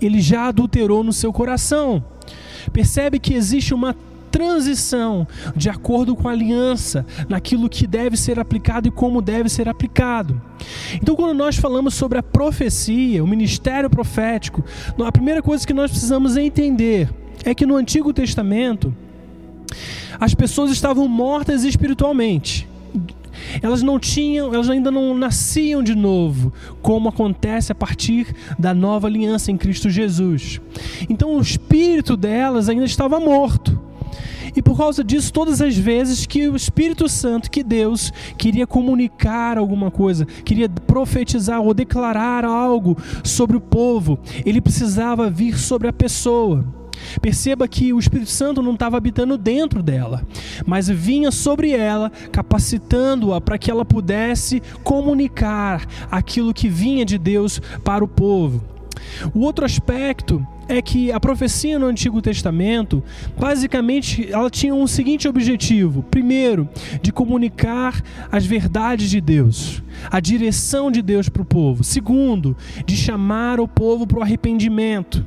ele 0.00 0.20
já 0.20 0.48
adulterou 0.48 1.02
no 1.02 1.12
seu 1.12 1.32
coração. 1.32 2.04
Percebe 2.72 3.18
que 3.18 3.34
existe 3.34 3.72
uma 3.74 3.94
transição 4.30 5.26
de 5.56 5.68
acordo 5.68 6.14
com 6.14 6.28
a 6.28 6.32
aliança, 6.32 7.04
naquilo 7.28 7.68
que 7.68 7.86
deve 7.86 8.16
ser 8.16 8.38
aplicado 8.38 8.88
e 8.88 8.90
como 8.90 9.22
deve 9.22 9.48
ser 9.48 9.68
aplicado. 9.68 10.40
Então, 10.94 11.16
quando 11.16 11.36
nós 11.36 11.56
falamos 11.56 11.94
sobre 11.94 12.18
a 12.18 12.22
profecia, 12.22 13.24
o 13.24 13.26
ministério 13.26 13.88
profético, 13.88 14.64
a 15.04 15.12
primeira 15.12 15.42
coisa 15.42 15.66
que 15.66 15.74
nós 15.74 15.90
precisamos 15.90 16.36
entender 16.36 17.08
é 17.44 17.54
que 17.54 17.66
no 17.66 17.76
Antigo 17.76 18.12
Testamento 18.12 18.94
as 20.20 20.34
pessoas 20.34 20.70
estavam 20.70 21.06
mortas 21.08 21.64
espiritualmente 21.64 22.68
elas 23.62 23.82
não 23.82 23.98
tinham, 23.98 24.52
elas 24.52 24.68
ainda 24.68 24.90
não 24.90 25.14
nasciam 25.14 25.82
de 25.82 25.94
novo, 25.94 26.52
como 26.82 27.08
acontece 27.08 27.72
a 27.72 27.74
partir 27.74 28.34
da 28.58 28.72
nova 28.74 29.06
aliança 29.06 29.50
em 29.50 29.56
Cristo 29.56 29.90
Jesus. 29.90 30.60
Então 31.08 31.36
o 31.36 31.40
espírito 31.40 32.16
delas 32.16 32.68
ainda 32.68 32.84
estava 32.84 33.18
morto. 33.20 33.88
E 34.56 34.62
por 34.62 34.76
causa 34.76 35.04
disso, 35.04 35.32
todas 35.32 35.60
as 35.60 35.76
vezes 35.76 36.26
que 36.26 36.48
o 36.48 36.56
Espírito 36.56 37.08
Santo, 37.08 37.50
que 37.50 37.62
Deus 37.62 38.12
queria 38.36 38.66
comunicar 38.66 39.56
alguma 39.56 39.90
coisa, 39.90 40.26
queria 40.44 40.68
profetizar 40.68 41.60
ou 41.60 41.72
declarar 41.72 42.44
algo 42.44 42.96
sobre 43.22 43.56
o 43.56 43.60
povo, 43.60 44.18
ele 44.44 44.60
precisava 44.60 45.30
vir 45.30 45.56
sobre 45.56 45.86
a 45.86 45.92
pessoa. 45.92 46.64
Perceba 47.20 47.68
que 47.68 47.92
o 47.92 47.98
Espírito 47.98 48.30
Santo 48.30 48.62
não 48.62 48.74
estava 48.74 48.96
habitando 48.96 49.36
dentro 49.36 49.82
dela, 49.82 50.26
mas 50.66 50.88
vinha 50.88 51.30
sobre 51.30 51.72
ela, 51.72 52.10
capacitando-a 52.32 53.40
para 53.40 53.58
que 53.58 53.70
ela 53.70 53.84
pudesse 53.84 54.62
comunicar 54.82 55.86
aquilo 56.10 56.54
que 56.54 56.68
vinha 56.68 57.04
de 57.04 57.18
Deus 57.18 57.60
para 57.82 58.04
o 58.04 58.08
povo. 58.08 58.62
O 59.34 59.40
outro 59.40 59.64
aspecto 59.64 60.44
é 60.68 60.82
que 60.82 61.10
a 61.10 61.18
profecia 61.18 61.78
no 61.78 61.86
Antigo 61.86 62.20
Testamento, 62.20 63.02
basicamente, 63.38 64.30
ela 64.30 64.50
tinha 64.50 64.74
um 64.74 64.86
seguinte 64.86 65.26
objetivo: 65.26 66.02
primeiro, 66.02 66.68
de 67.00 67.10
comunicar 67.10 68.02
as 68.30 68.44
verdades 68.44 69.08
de 69.08 69.20
Deus, 69.20 69.82
a 70.10 70.20
direção 70.20 70.90
de 70.90 71.00
Deus 71.00 71.28
para 71.28 71.42
o 71.42 71.46
povo. 71.46 71.82
Segundo, 71.82 72.56
de 72.84 72.96
chamar 72.96 73.60
o 73.60 73.66
povo 73.66 74.06
para 74.06 74.18
o 74.18 74.22
arrependimento 74.22 75.26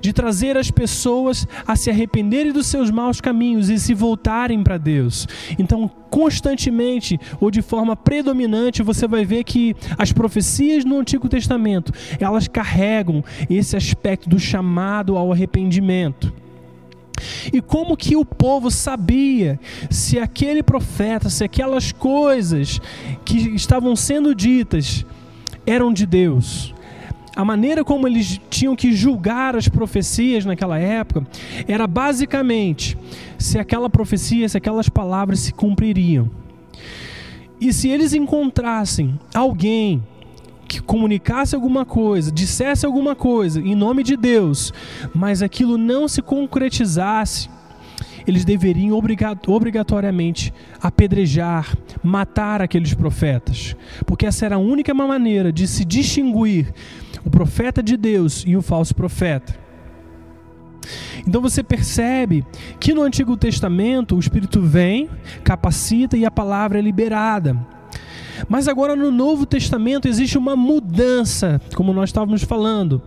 de 0.00 0.12
trazer 0.12 0.56
as 0.56 0.70
pessoas 0.70 1.46
a 1.66 1.76
se 1.76 1.90
arrependerem 1.90 2.52
dos 2.52 2.66
seus 2.66 2.90
maus 2.90 3.20
caminhos 3.20 3.68
e 3.68 3.78
se 3.78 3.94
voltarem 3.94 4.62
para 4.62 4.78
Deus. 4.78 5.26
Então, 5.58 5.90
constantemente 6.10 7.18
ou 7.40 7.50
de 7.50 7.62
forma 7.62 7.96
predominante, 7.96 8.82
você 8.82 9.06
vai 9.06 9.24
ver 9.24 9.44
que 9.44 9.76
as 9.96 10.12
profecias 10.12 10.84
no 10.84 10.98
Antigo 10.98 11.28
Testamento, 11.28 11.92
elas 12.18 12.48
carregam 12.48 13.24
esse 13.48 13.76
aspecto 13.76 14.28
do 14.28 14.38
chamado 14.38 15.16
ao 15.16 15.32
arrependimento. 15.32 16.32
E 17.52 17.60
como 17.60 17.96
que 17.96 18.16
o 18.16 18.24
povo 18.24 18.70
sabia 18.70 19.60
se 19.90 20.18
aquele 20.18 20.62
profeta, 20.62 21.28
se 21.28 21.44
aquelas 21.44 21.92
coisas 21.92 22.80
que 23.24 23.36
estavam 23.54 23.94
sendo 23.94 24.34
ditas 24.34 25.04
eram 25.66 25.92
de 25.92 26.06
Deus? 26.06 26.74
A 27.34 27.44
maneira 27.44 27.84
como 27.84 28.06
eles 28.06 28.40
tinham 28.50 28.74
que 28.74 28.92
julgar 28.92 29.56
as 29.56 29.68
profecias 29.68 30.44
naquela 30.44 30.78
época 30.78 31.26
era 31.66 31.86
basicamente 31.86 32.96
se 33.38 33.58
aquela 33.58 33.88
profecia, 33.88 34.48
se 34.48 34.56
aquelas 34.56 34.88
palavras 34.88 35.40
se 35.40 35.52
cumpririam. 35.52 36.30
E 37.60 37.72
se 37.72 37.88
eles 37.88 38.14
encontrassem 38.14 39.18
alguém 39.34 40.02
que 40.66 40.80
comunicasse 40.80 41.54
alguma 41.54 41.84
coisa, 41.84 42.30
dissesse 42.30 42.86
alguma 42.86 43.14
coisa 43.14 43.60
em 43.60 43.74
nome 43.74 44.02
de 44.02 44.16
Deus, 44.16 44.72
mas 45.12 45.42
aquilo 45.42 45.76
não 45.76 46.06
se 46.06 46.22
concretizasse, 46.22 47.50
eles 48.26 48.44
deveriam 48.44 48.96
obrigatoriamente 49.46 50.54
apedrejar, 50.80 51.76
matar 52.02 52.62
aqueles 52.62 52.94
profetas, 52.94 53.74
porque 54.06 54.26
essa 54.26 54.46
era 54.46 54.56
a 54.56 54.58
única 54.58 54.94
maneira 54.94 55.52
de 55.52 55.66
se 55.66 55.84
distinguir 55.84 56.72
o 57.24 57.30
profeta 57.30 57.82
de 57.82 57.96
Deus 57.96 58.44
e 58.46 58.56
o 58.56 58.62
falso 58.62 58.94
profeta. 58.94 59.58
Então 61.26 61.40
você 61.40 61.62
percebe 61.62 62.44
que 62.78 62.94
no 62.94 63.02
Antigo 63.02 63.36
Testamento 63.36 64.16
o 64.16 64.18
Espírito 64.18 64.60
vem, 64.60 65.08
capacita 65.44 66.16
e 66.16 66.24
a 66.24 66.30
palavra 66.30 66.78
é 66.78 66.82
liberada. 66.82 67.56
Mas 68.48 68.68
agora 68.68 68.96
no 68.96 69.10
Novo 69.10 69.44
Testamento 69.44 70.08
existe 70.08 70.38
uma 70.38 70.56
mudança, 70.56 71.60
como 71.74 71.92
nós 71.92 72.08
estávamos 72.08 72.42
falando. 72.42 73.02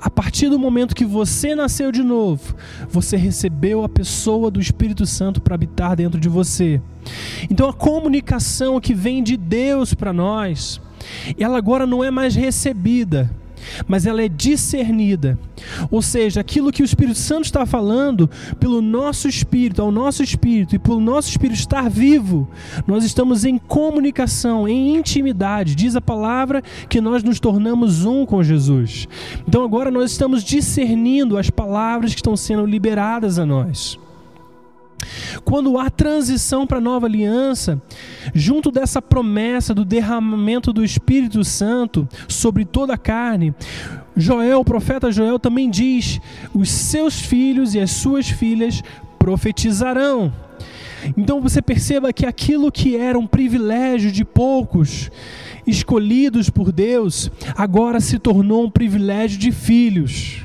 A 0.00 0.10
partir 0.10 0.48
do 0.48 0.58
momento 0.58 0.94
que 0.94 1.04
você 1.04 1.54
nasceu 1.54 1.90
de 1.90 2.02
novo, 2.02 2.54
você 2.88 3.16
recebeu 3.16 3.82
a 3.82 3.88
pessoa 3.88 4.50
do 4.50 4.60
Espírito 4.60 5.06
Santo 5.06 5.40
para 5.40 5.54
habitar 5.54 5.96
dentro 5.96 6.20
de 6.20 6.28
você. 6.28 6.82
Então 7.50 7.68
a 7.68 7.72
comunicação 7.72 8.80
que 8.80 8.92
vem 8.92 9.22
de 9.22 9.36
Deus 9.36 9.94
para 9.94 10.12
nós, 10.12 10.80
ela 11.38 11.56
agora 11.56 11.86
não 11.86 12.04
é 12.04 12.10
mais 12.10 12.34
recebida, 12.34 13.30
mas 13.86 14.06
ela 14.06 14.22
é 14.22 14.28
discernida. 14.28 15.38
Ou 15.90 16.02
seja, 16.02 16.40
aquilo 16.40 16.72
que 16.72 16.82
o 16.82 16.84
Espírito 16.84 17.18
Santo 17.18 17.44
está 17.44 17.64
falando, 17.64 18.28
pelo 18.58 18.80
nosso 18.80 19.28
espírito, 19.28 19.82
ao 19.82 19.90
nosso 19.90 20.22
espírito 20.22 20.74
e 20.74 20.78
pelo 20.78 21.00
nosso 21.00 21.28
espírito 21.30 21.58
estar 21.58 21.88
vivo, 21.88 22.48
nós 22.86 23.04
estamos 23.04 23.44
em 23.44 23.58
comunicação, 23.58 24.68
em 24.68 24.96
intimidade. 24.96 25.74
Diz 25.74 25.96
a 25.96 26.00
palavra 26.00 26.62
que 26.88 27.00
nós 27.00 27.22
nos 27.22 27.40
tornamos 27.40 28.04
um 28.04 28.26
com 28.26 28.42
Jesus. 28.42 29.08
Então 29.46 29.64
agora 29.64 29.90
nós 29.90 30.10
estamos 30.10 30.42
discernindo 30.42 31.38
as 31.38 31.50
palavras 31.50 32.12
que 32.12 32.20
estão 32.20 32.36
sendo 32.36 32.66
liberadas 32.66 33.38
a 33.38 33.46
nós. 33.46 33.98
Quando 35.44 35.78
há 35.78 35.90
transição 35.90 36.66
para 36.66 36.78
a 36.78 36.80
nova 36.80 37.06
aliança, 37.06 37.80
junto 38.34 38.70
dessa 38.70 39.00
promessa 39.00 39.74
do 39.74 39.84
derramamento 39.84 40.72
do 40.72 40.84
Espírito 40.84 41.44
Santo 41.44 42.08
sobre 42.28 42.64
toda 42.64 42.94
a 42.94 42.98
carne, 42.98 43.54
Joel, 44.16 44.60
o 44.60 44.64
profeta 44.64 45.10
Joel 45.10 45.38
também 45.38 45.68
diz: 45.68 46.20
os 46.54 46.70
seus 46.70 47.20
filhos 47.20 47.74
e 47.74 47.80
as 47.80 47.90
suas 47.90 48.28
filhas 48.28 48.82
profetizarão. 49.18 50.32
Então 51.16 51.40
você 51.40 51.60
perceba 51.60 52.12
que 52.12 52.24
aquilo 52.24 52.72
que 52.72 52.96
era 52.96 53.18
um 53.18 53.26
privilégio 53.26 54.10
de 54.10 54.24
poucos, 54.24 55.10
escolhidos 55.66 56.48
por 56.48 56.72
Deus, 56.72 57.30
agora 57.56 58.00
se 58.00 58.18
tornou 58.18 58.64
um 58.64 58.70
privilégio 58.70 59.38
de 59.38 59.52
filhos. 59.52 60.43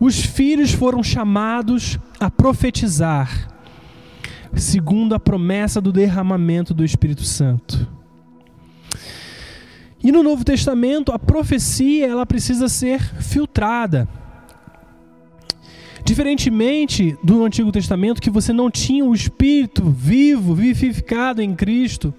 Os 0.00 0.20
filhos 0.20 0.72
foram 0.72 1.02
chamados 1.02 1.98
a 2.18 2.30
profetizar, 2.30 3.48
segundo 4.54 5.14
a 5.14 5.20
promessa 5.20 5.80
do 5.80 5.92
derramamento 5.92 6.72
do 6.72 6.84
Espírito 6.84 7.22
Santo. 7.22 7.88
E 10.02 10.12
no 10.12 10.22
Novo 10.22 10.44
Testamento, 10.44 11.12
a 11.12 11.18
profecia 11.18 12.06
ela 12.06 12.26
precisa 12.26 12.68
ser 12.68 13.00
filtrada. 13.22 14.06
Diferentemente 16.04 17.16
do 17.24 17.42
Antigo 17.42 17.72
Testamento, 17.72 18.20
que 18.20 18.28
você 18.28 18.52
não 18.52 18.70
tinha 18.70 19.02
o 19.02 19.14
Espírito 19.14 19.88
vivo, 19.88 20.54
vivificado 20.54 21.40
em 21.40 21.54
Cristo, 21.54 22.12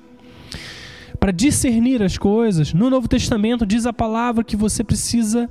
para 1.19 1.31
discernir 1.31 2.01
as 2.01 2.17
coisas, 2.17 2.73
no 2.73 2.89
Novo 2.89 3.07
Testamento 3.07 3.65
diz 3.65 3.85
a 3.85 3.93
palavra 3.93 4.43
que 4.43 4.55
você 4.55 4.83
precisa 4.83 5.49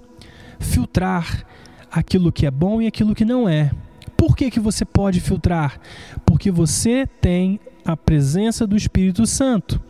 filtrar 0.58 1.46
aquilo 1.94 2.32
que 2.32 2.44
é 2.44 2.50
bom 2.50 2.82
e 2.82 2.86
aquilo 2.86 3.14
que 3.14 3.24
não 3.24 3.48
é. 3.48 3.70
Por 4.16 4.36
que, 4.36 4.50
que 4.50 4.58
você 4.58 4.84
pode 4.84 5.20
filtrar? 5.20 5.78
Porque 6.26 6.50
você 6.50 7.06
tem 7.20 7.60
a 7.84 7.96
presença 7.96 8.66
do 8.66 8.76
Espírito 8.76 9.26
Santo. 9.26 9.80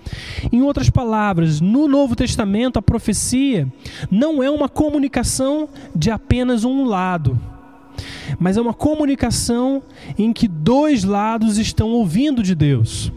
Em 0.52 0.60
outras 0.60 0.90
palavras, 0.90 1.60
no 1.60 1.88
Novo 1.88 2.14
Testamento, 2.14 2.78
a 2.78 2.82
profecia 2.82 3.72
não 4.10 4.42
é 4.42 4.50
uma 4.50 4.68
comunicação 4.68 5.68
de 5.94 6.10
apenas 6.10 6.64
um 6.64 6.84
lado, 6.84 7.40
mas 8.38 8.56
é 8.56 8.60
uma 8.60 8.74
comunicação 8.74 9.82
em 10.18 10.32
que 10.32 10.48
dois 10.48 11.04
lados 11.04 11.56
estão 11.56 11.90
ouvindo 11.90 12.42
de 12.42 12.54
Deus. 12.54 13.12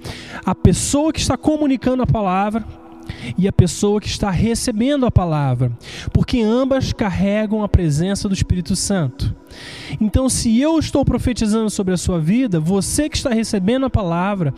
A 0.46 0.54
pessoa 0.54 1.12
que 1.12 1.20
está 1.20 1.36
comunicando 1.36 2.04
a 2.04 2.08
palavra 2.08 2.64
e 3.38 3.48
a 3.48 3.54
pessoa 3.54 4.00
que 4.00 4.08
está 4.08 4.30
recebendo 4.30 5.06
a 5.06 5.12
palavra, 5.12 5.72
porque 6.12 6.42
ambas 6.42 6.94
carregam 6.94 7.64
a 7.64 7.70
presença 7.70 8.28
do 8.28 8.34
Espírito 8.34 8.76
Santo. 8.76 9.36
Então, 10.00 10.30
se 10.30 10.60
eu 10.60 10.78
estou 10.80 11.04
profetizando 11.06 11.70
sobre 11.70 11.94
a 11.94 11.98
sua 11.98 12.20
vida, 12.20 12.60
você 12.60 13.10
que 13.10 13.18
está 13.18 13.30
recebendo 13.30 13.86
a 13.86 13.90
palavra, 13.90 14.54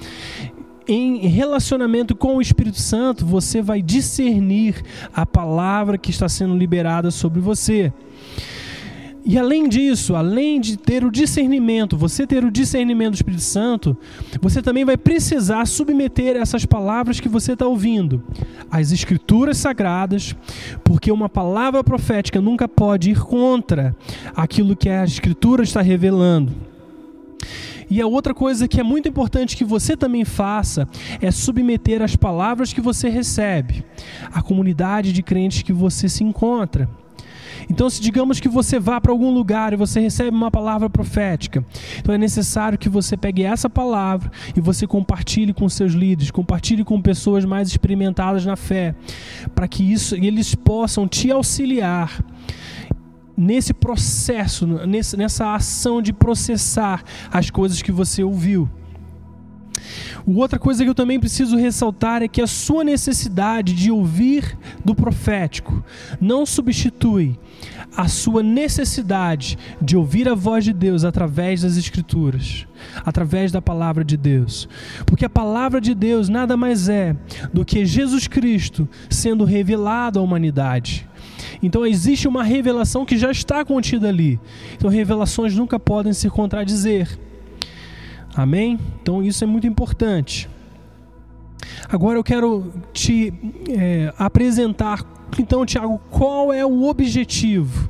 em 0.87 1.27
relacionamento 1.27 2.15
com 2.15 2.37
o 2.37 2.41
Espírito 2.41 2.79
Santo, 2.81 3.23
você 3.23 3.61
vai 3.61 3.79
discernir 3.79 4.83
a 5.13 5.23
palavra 5.23 5.99
que 5.99 6.09
está 6.09 6.27
sendo 6.27 6.57
liberada 6.57 7.11
sobre 7.11 7.39
você. 7.39 7.93
E 9.25 9.37
além 9.37 9.67
disso, 9.67 10.15
além 10.15 10.61
de 10.61 10.77
ter 10.77 11.03
o 11.03 11.11
discernimento, 11.11 11.97
você 11.97 12.25
ter 12.25 12.43
o 12.43 12.51
discernimento 12.51 13.11
do 13.11 13.15
Espírito 13.15 13.43
Santo, 13.43 13.97
você 14.41 14.61
também 14.61 14.85
vai 14.85 14.95
precisar 14.97 15.65
submeter 15.65 16.37
essas 16.37 16.65
palavras 16.65 17.19
que 17.19 17.27
você 17.27 17.53
está 17.53 17.67
ouvindo 17.67 18.23
às 18.71 18.91
Escrituras 18.91 19.57
Sagradas, 19.57 20.35
porque 20.83 21.11
uma 21.11 21.27
palavra 21.27 21.83
profética 21.83 22.39
nunca 22.39 22.67
pode 22.67 23.11
ir 23.11 23.19
contra 23.19 23.95
aquilo 24.35 24.75
que 24.75 24.89
a 24.89 25.03
Escritura 25.03 25.63
está 25.63 25.81
revelando. 25.81 26.53
E 27.89 27.99
a 28.01 28.07
outra 28.07 28.33
coisa 28.33 28.67
que 28.67 28.79
é 28.79 28.83
muito 28.83 29.09
importante 29.09 29.57
que 29.57 29.65
você 29.65 29.97
também 29.97 30.23
faça 30.23 30.87
é 31.19 31.31
submeter 31.31 32.03
as 32.03 32.15
palavras 32.15 32.71
que 32.71 32.79
você 32.79 33.09
recebe 33.09 33.83
à 34.31 34.43
comunidade 34.43 35.11
de 35.11 35.23
crentes 35.23 35.63
que 35.63 35.73
você 35.73 36.07
se 36.07 36.23
encontra. 36.23 36.87
Então, 37.69 37.89
se 37.89 38.01
digamos 38.01 38.39
que 38.39 38.47
você 38.47 38.79
vá 38.79 39.01
para 39.01 39.11
algum 39.11 39.31
lugar 39.31 39.73
e 39.73 39.75
você 39.75 39.99
recebe 39.99 40.35
uma 40.35 40.51
palavra 40.51 40.89
profética, 40.89 41.65
então 41.97 42.13
é 42.13 42.17
necessário 42.17 42.77
que 42.77 42.89
você 42.89 43.17
pegue 43.17 43.43
essa 43.43 43.69
palavra 43.69 44.31
e 44.55 44.61
você 44.61 44.85
compartilhe 44.85 45.53
com 45.53 45.67
seus 45.67 45.93
líderes, 45.93 46.31
compartilhe 46.31 46.83
com 46.83 47.01
pessoas 47.01 47.45
mais 47.45 47.67
experimentadas 47.67 48.45
na 48.45 48.55
fé, 48.55 48.95
para 49.55 49.67
que 49.67 49.83
isso 49.83 50.15
eles 50.15 50.53
possam 50.55 51.07
te 51.07 51.31
auxiliar 51.31 52.23
nesse 53.35 53.73
processo, 53.73 54.67
nessa 55.15 55.55
ação 55.55 56.01
de 56.01 56.11
processar 56.11 57.01
as 57.31 57.49
coisas 57.49 57.81
que 57.81 57.91
você 57.91 58.21
ouviu. 58.21 58.69
Outra 60.25 60.59
coisa 60.59 60.83
que 60.83 60.89
eu 60.89 60.95
também 60.95 61.19
preciso 61.19 61.57
ressaltar 61.57 62.21
é 62.21 62.27
que 62.27 62.41
a 62.41 62.47
sua 62.47 62.83
necessidade 62.83 63.73
de 63.73 63.91
ouvir 63.91 64.57
do 64.83 64.93
profético 64.93 65.83
não 66.19 66.45
substitui 66.45 67.37
a 67.95 68.07
sua 68.07 68.43
necessidade 68.43 69.57
de 69.81 69.97
ouvir 69.97 70.29
a 70.29 70.35
voz 70.35 70.63
de 70.63 70.73
Deus 70.73 71.03
através 71.03 71.61
das 71.61 71.75
Escrituras, 71.75 72.67
através 73.05 73.51
da 73.51 73.61
palavra 73.61 74.03
de 74.03 74.15
Deus. 74.15 74.69
Porque 75.05 75.25
a 75.25 75.29
palavra 75.29 75.81
de 75.81 75.93
Deus 75.93 76.29
nada 76.29 76.55
mais 76.55 76.87
é 76.87 77.15
do 77.53 77.65
que 77.65 77.85
Jesus 77.85 78.27
Cristo 78.27 78.87
sendo 79.09 79.43
revelado 79.43 80.19
à 80.19 80.21
humanidade. 80.21 81.07
Então 81.61 81.85
existe 81.85 82.27
uma 82.27 82.43
revelação 82.43 83.05
que 83.05 83.17
já 83.17 83.31
está 83.31 83.65
contida 83.65 84.07
ali. 84.07 84.39
Então 84.75 84.89
revelações 84.89 85.55
nunca 85.55 85.79
podem 85.79 86.13
se 86.13 86.29
contradizer. 86.29 87.19
Amém? 88.41 88.79
Então 89.01 89.21
isso 89.21 89.43
é 89.43 89.47
muito 89.47 89.67
importante. 89.67 90.49
Agora 91.89 92.17
eu 92.17 92.23
quero 92.23 92.71
te 92.93 93.33
é, 93.69 94.13
apresentar, 94.17 95.03
então, 95.37 95.65
Tiago, 95.65 95.99
qual 96.09 96.53
é 96.53 96.65
o 96.65 96.83
objetivo 96.83 97.89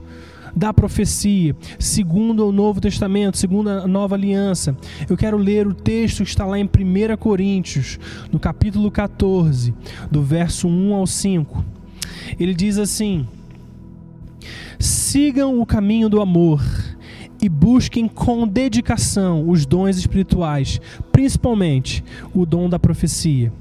da 0.55 0.73
profecia, 0.73 1.55
segundo 1.77 2.47
o 2.47 2.51
Novo 2.51 2.81
Testamento, 2.81 3.37
segundo 3.37 3.69
a 3.69 3.87
Nova 3.87 4.15
Aliança. 4.15 4.75
Eu 5.07 5.15
quero 5.15 5.37
ler 5.37 5.67
o 5.67 5.73
texto 5.73 6.23
que 6.23 6.29
está 6.29 6.47
lá 6.47 6.57
em 6.57 6.63
1 6.63 7.15
Coríntios, 7.17 7.99
no 8.31 8.39
capítulo 8.39 8.89
14, 8.89 9.71
do 10.09 10.23
verso 10.23 10.67
1 10.67 10.95
ao 10.95 11.05
5. 11.05 11.63
Ele 12.39 12.55
diz 12.55 12.79
assim: 12.79 13.27
Sigam 14.79 15.61
o 15.61 15.65
caminho 15.65 16.09
do 16.09 16.19
amor 16.19 16.59
e 17.41 17.47
busquem 17.47 18.07
com 18.07 18.47
dedicação 18.47 19.47
os 19.49 19.65
dons 19.65 19.97
espirituais, 19.97 20.79
principalmente 21.11 22.03
o 22.33 22.45
dom 22.45 22.69
da 22.69 22.79
profecia. 22.79 23.51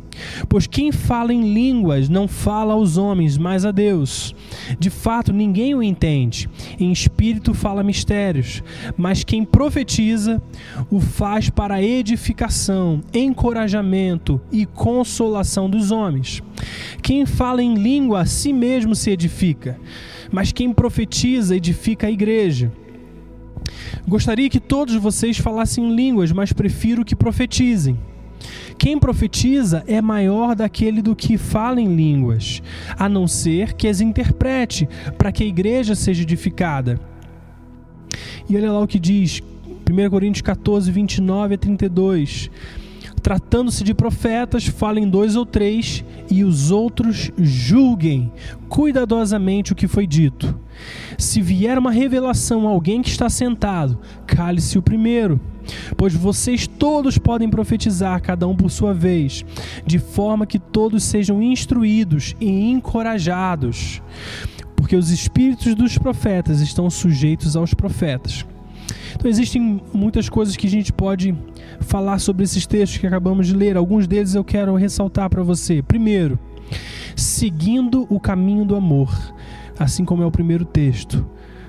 Pois 0.48 0.66
quem 0.66 0.90
fala 0.90 1.32
em 1.32 1.52
línguas 1.52 2.08
não 2.08 2.26
fala 2.26 2.74
aos 2.74 2.96
homens, 2.96 3.38
mas 3.38 3.64
a 3.64 3.70
Deus. 3.70 4.34
De 4.78 4.90
fato, 4.90 5.32
ninguém 5.32 5.74
o 5.74 5.82
entende. 5.82 6.48
Em 6.78 6.90
espírito 6.90 7.54
fala 7.54 7.82
mistérios, 7.82 8.62
mas 8.96 9.24
quem 9.24 9.44
profetiza 9.44 10.42
o 10.90 11.00
faz 11.00 11.50
para 11.50 11.82
edificação, 11.82 13.00
encorajamento 13.12 14.40
e 14.50 14.66
consolação 14.66 15.68
dos 15.68 15.90
homens. 15.90 16.42
Quem 17.02 17.24
fala 17.24 17.62
em 17.62 17.74
língua 17.74 18.22
a 18.22 18.26
si 18.26 18.52
mesmo 18.52 18.94
se 18.94 19.10
edifica, 19.10 19.78
mas 20.32 20.52
quem 20.52 20.72
profetiza 20.72 21.56
edifica 21.56 22.06
a 22.06 22.10
igreja. 22.10 22.72
Gostaria 24.08 24.48
que 24.48 24.58
todos 24.58 24.94
vocês 24.94 25.36
falassem 25.36 25.94
línguas, 25.94 26.32
mas 26.32 26.50
prefiro 26.50 27.04
que 27.04 27.14
profetizem. 27.14 27.98
Quem 28.78 28.98
profetiza 28.98 29.84
é 29.86 30.00
maior 30.00 30.56
daquele 30.56 31.02
do 31.02 31.14
que 31.14 31.36
fala 31.36 31.78
em 31.78 31.94
línguas, 31.94 32.62
a 32.98 33.06
não 33.06 33.28
ser 33.28 33.74
que 33.74 33.86
as 33.86 34.00
interprete, 34.00 34.88
para 35.18 35.30
que 35.30 35.44
a 35.44 35.46
igreja 35.46 35.94
seja 35.94 36.22
edificada. 36.22 36.98
E 38.48 38.56
olha 38.56 38.72
lá 38.72 38.80
o 38.80 38.86
que 38.86 38.98
diz 38.98 39.42
1 39.86 40.08
Coríntios 40.08 40.40
14, 40.40 40.90
29 40.90 41.56
a 41.56 41.58
32. 41.58 42.50
Tratando-se 43.22 43.84
de 43.84 43.92
profetas, 43.92 44.66
falem 44.66 45.06
dois 45.06 45.36
ou 45.36 45.44
três, 45.44 46.02
e 46.30 46.44
os 46.44 46.70
outros 46.70 47.30
julguem 47.36 48.32
cuidadosamente 48.70 49.74
o 49.74 49.76
que 49.76 49.86
foi 49.86 50.06
dito. 50.06 50.58
Se 51.16 51.40
vier 51.40 51.78
uma 51.78 51.90
revelação 51.90 52.66
a 52.66 52.70
alguém 52.70 53.02
que 53.02 53.08
está 53.08 53.28
sentado, 53.28 53.98
cale-se 54.26 54.78
o 54.78 54.82
primeiro. 54.82 55.40
Pois 55.96 56.14
vocês 56.14 56.66
todos 56.66 57.18
podem 57.18 57.48
profetizar, 57.48 58.22
cada 58.22 58.46
um 58.46 58.56
por 58.56 58.70
sua 58.70 58.94
vez, 58.94 59.44
de 59.84 59.98
forma 59.98 60.46
que 60.46 60.58
todos 60.58 61.02
sejam 61.04 61.42
instruídos 61.42 62.34
e 62.40 62.70
encorajados, 62.70 64.02
porque 64.74 64.96
os 64.96 65.10
espíritos 65.10 65.74
dos 65.74 65.98
profetas 65.98 66.60
estão 66.60 66.88
sujeitos 66.88 67.54
aos 67.54 67.74
profetas. 67.74 68.46
Então 69.14 69.30
existem 69.30 69.80
muitas 69.92 70.28
coisas 70.28 70.56
que 70.56 70.66
a 70.66 70.70
gente 70.70 70.92
pode 70.92 71.34
falar 71.80 72.18
sobre 72.18 72.44
esses 72.44 72.66
textos 72.66 72.98
que 72.98 73.06
acabamos 73.06 73.46
de 73.46 73.54
ler. 73.54 73.76
Alguns 73.76 74.06
deles 74.06 74.34
eu 74.34 74.44
quero 74.44 74.74
ressaltar 74.76 75.28
para 75.28 75.42
você. 75.42 75.82
Primeiro, 75.82 76.38
seguindo 77.16 78.06
o 78.08 78.20
caminho 78.20 78.64
do 78.64 78.76
amor, 78.76 79.10
assim 79.78 80.04
como 80.04 80.22
é 80.22 80.26
o 80.26 80.30
primeiro 80.30 80.64
texto 80.64 81.24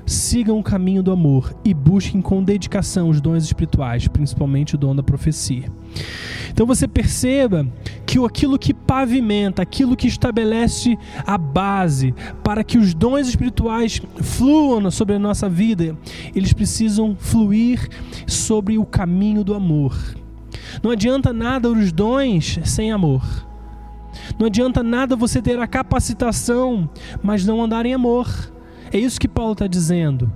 sigam 0.10 0.58
o 0.58 0.64
caminho 0.64 1.04
do 1.04 1.12
amor 1.12 1.54
e 1.64 1.72
busquem 1.72 2.22
com 2.22 2.44
dedicação 2.44 3.10
os 3.10 3.22
dons 3.22 3.44
espirituais, 3.44 4.08
principalmente 4.08 4.76
o 4.76 4.78
dom 4.78 4.96
da 4.96 5.04
profecia. 5.04 5.72
Então 6.52 6.66
você 6.66 6.88
perceba 6.88 7.68
que 8.06 8.18
aquilo 8.24 8.58
que 8.58 8.74
pavimenta, 8.74 9.62
aquilo 9.62 9.96
que 9.96 10.08
estabelece 10.08 10.98
a 11.26 11.38
base 11.38 12.14
para 12.44 12.64
que 12.64 12.78
os 12.78 12.94
dons 12.94 13.28
espirituais 13.28 14.02
fluam 14.22 14.90
sobre 14.90 15.16
a 15.16 15.20
nossa 15.20 15.48
vida, 15.48 15.96
eles 16.36 16.54
precisam 16.54 17.16
fluir 17.18 17.88
sobre 18.26 18.78
o 18.78 18.86
caminho 18.86 19.44
do 19.44 19.54
amor. 19.54 19.96
Não 20.82 20.92
adianta 20.92 21.32
nada 21.32 21.70
os 21.70 21.92
dons 21.92 22.60
sem 22.64 22.92
amor. 22.92 23.49
Não 24.38 24.48
adianta 24.48 24.84
nada 24.84 25.16
você 25.16 25.42
ter 25.42 25.60
a 25.60 25.68
capacitação, 25.68 26.90
mas 27.22 27.46
não 27.46 27.62
andar 27.62 27.86
em 27.86 27.94
amor. 27.94 28.28
É 28.92 28.98
isso 28.98 29.20
que 29.20 29.28
Paulo 29.28 29.54
está 29.54 29.68
dizendo. 29.68 30.32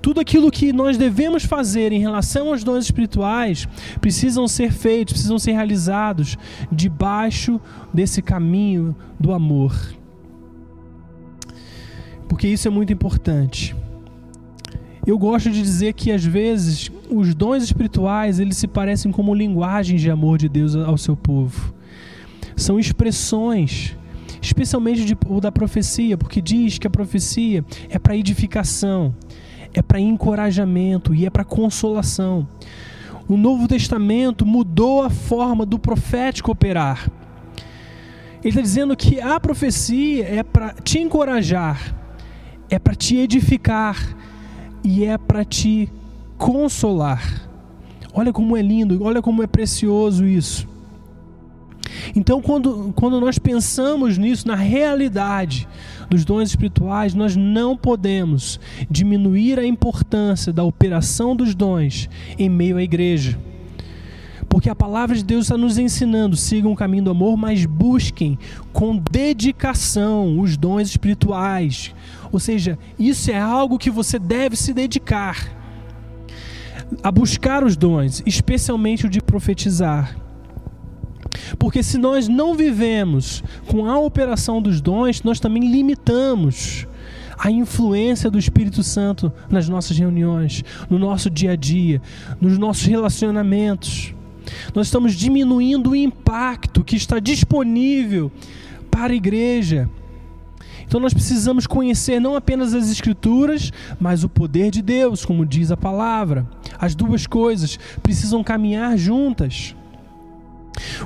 Tudo 0.00 0.20
aquilo 0.20 0.50
que 0.50 0.72
nós 0.72 0.96
devemos 0.96 1.44
fazer 1.44 1.92
em 1.92 2.00
relação 2.00 2.48
aos 2.48 2.64
dons 2.64 2.84
espirituais 2.84 3.68
precisam 4.00 4.48
ser 4.48 4.72
feitos, 4.72 5.12
precisam 5.12 5.38
ser 5.38 5.52
realizados 5.52 6.38
debaixo 6.72 7.60
desse 7.92 8.22
caminho 8.22 8.96
do 9.18 9.32
amor. 9.32 9.74
Porque 12.26 12.48
isso 12.48 12.66
é 12.66 12.70
muito 12.70 12.92
importante. 12.92 13.76
Eu 15.06 15.18
gosto 15.18 15.50
de 15.50 15.60
dizer 15.60 15.92
que 15.92 16.10
às 16.10 16.24
vezes 16.24 16.90
os 17.10 17.34
dons 17.34 17.62
espirituais 17.62 18.38
eles 18.38 18.56
se 18.56 18.66
parecem 18.66 19.10
como 19.10 19.34
linguagens 19.34 20.00
de 20.00 20.10
amor 20.10 20.38
de 20.38 20.48
Deus 20.48 20.74
ao 20.74 20.96
seu 20.96 21.16
povo. 21.16 21.74
São 22.60 22.78
expressões 22.78 23.96
especialmente 24.42 25.04
de, 25.04 25.16
o 25.26 25.40
da 25.40 25.50
profecia, 25.50 26.16
porque 26.16 26.40
diz 26.40 26.78
que 26.78 26.86
a 26.86 26.90
profecia 26.90 27.64
é 27.88 27.98
para 27.98 28.16
edificação, 28.16 29.14
é 29.72 29.82
para 29.82 30.00
encorajamento 30.00 31.14
e 31.14 31.26
é 31.26 31.30
para 31.30 31.44
consolação. 31.44 32.46
O 33.28 33.36
Novo 33.36 33.68
Testamento 33.68 34.44
mudou 34.44 35.02
a 35.02 35.10
forma 35.10 35.64
do 35.64 35.78
profético 35.78 36.52
operar. 36.52 37.10
Ele 38.40 38.48
está 38.48 38.60
dizendo 38.60 38.96
que 38.96 39.20
a 39.20 39.38
profecia 39.38 40.24
é 40.24 40.42
para 40.42 40.74
te 40.74 40.98
encorajar, 40.98 41.94
é 42.68 42.78
para 42.78 42.94
te 42.94 43.16
edificar 43.16 44.16
e 44.82 45.04
é 45.04 45.18
para 45.18 45.44
te 45.44 45.88
consolar. 46.38 47.48
Olha 48.12 48.32
como 48.32 48.56
é 48.56 48.62
lindo, 48.62 49.02
olha 49.02 49.22
como 49.22 49.42
é 49.42 49.46
precioso 49.46 50.26
isso. 50.26 50.69
Então, 52.14 52.40
quando, 52.40 52.92
quando 52.94 53.20
nós 53.20 53.38
pensamos 53.38 54.18
nisso, 54.18 54.46
na 54.46 54.54
realidade 54.54 55.68
dos 56.08 56.24
dons 56.24 56.50
espirituais, 56.50 57.14
nós 57.14 57.36
não 57.36 57.76
podemos 57.76 58.58
diminuir 58.90 59.58
a 59.58 59.64
importância 59.64 60.52
da 60.52 60.64
operação 60.64 61.36
dos 61.36 61.54
dons 61.54 62.08
em 62.38 62.48
meio 62.48 62.76
à 62.76 62.82
igreja. 62.82 63.38
Porque 64.48 64.68
a 64.68 64.74
palavra 64.74 65.14
de 65.14 65.24
Deus 65.24 65.44
está 65.44 65.56
nos 65.56 65.78
ensinando: 65.78 66.36
sigam 66.36 66.72
o 66.72 66.76
caminho 66.76 67.04
do 67.04 67.10
amor, 67.10 67.36
mas 67.36 67.64
busquem 67.64 68.36
com 68.72 68.96
dedicação 68.96 70.40
os 70.40 70.56
dons 70.56 70.88
espirituais. 70.88 71.94
Ou 72.32 72.40
seja, 72.40 72.76
isso 72.98 73.30
é 73.30 73.38
algo 73.38 73.78
que 73.78 73.90
você 73.90 74.18
deve 74.18 74.56
se 74.56 74.74
dedicar 74.74 75.56
a 77.04 77.12
buscar 77.12 77.62
os 77.62 77.76
dons, 77.76 78.20
especialmente 78.26 79.06
o 79.06 79.08
de 79.08 79.20
profetizar. 79.20 80.16
Porque 81.58 81.82
se 81.82 81.98
nós 81.98 82.28
não 82.28 82.54
vivemos 82.54 83.42
com 83.66 83.86
a 83.86 83.98
operação 83.98 84.60
dos 84.60 84.80
dons, 84.80 85.22
nós 85.22 85.40
também 85.40 85.70
limitamos 85.70 86.86
a 87.38 87.50
influência 87.50 88.30
do 88.30 88.38
Espírito 88.38 88.82
Santo 88.82 89.32
nas 89.48 89.68
nossas 89.68 89.98
reuniões, 89.98 90.62
no 90.90 90.98
nosso 90.98 91.30
dia 91.30 91.52
a 91.52 91.56
dia, 91.56 92.02
nos 92.38 92.58
nossos 92.58 92.84
relacionamentos. 92.84 94.14
Nós 94.74 94.88
estamos 94.88 95.14
diminuindo 95.14 95.90
o 95.90 95.96
impacto 95.96 96.84
que 96.84 96.96
está 96.96 97.18
disponível 97.18 98.30
para 98.90 99.12
a 99.14 99.16
igreja. 99.16 99.88
Então 100.86 101.00
nós 101.00 101.14
precisamos 101.14 101.66
conhecer 101.66 102.20
não 102.20 102.34
apenas 102.34 102.74
as 102.74 102.90
Escrituras, 102.90 103.72
mas 103.98 104.24
o 104.24 104.28
poder 104.28 104.70
de 104.70 104.82
Deus, 104.82 105.24
como 105.24 105.46
diz 105.46 105.70
a 105.70 105.76
palavra. 105.76 106.46
As 106.78 106.94
duas 106.94 107.26
coisas 107.26 107.78
precisam 108.02 108.42
caminhar 108.42 108.98
juntas. 108.98 109.74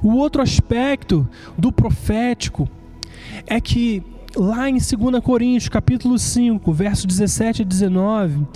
O 0.03 0.17
outro 0.17 0.43
aspecto 0.43 1.29
do 1.57 1.73
profético 1.73 2.69
é 3.47 3.61
que 3.61 4.03
lá 4.37 4.69
em 4.69 4.75
2 4.75 5.23
Coríntios, 5.23 5.69
capítulo 5.69 6.19
5, 6.19 6.73
verso 6.73 7.07
17 7.07 7.63
a 7.63 7.65
19, 7.65 8.47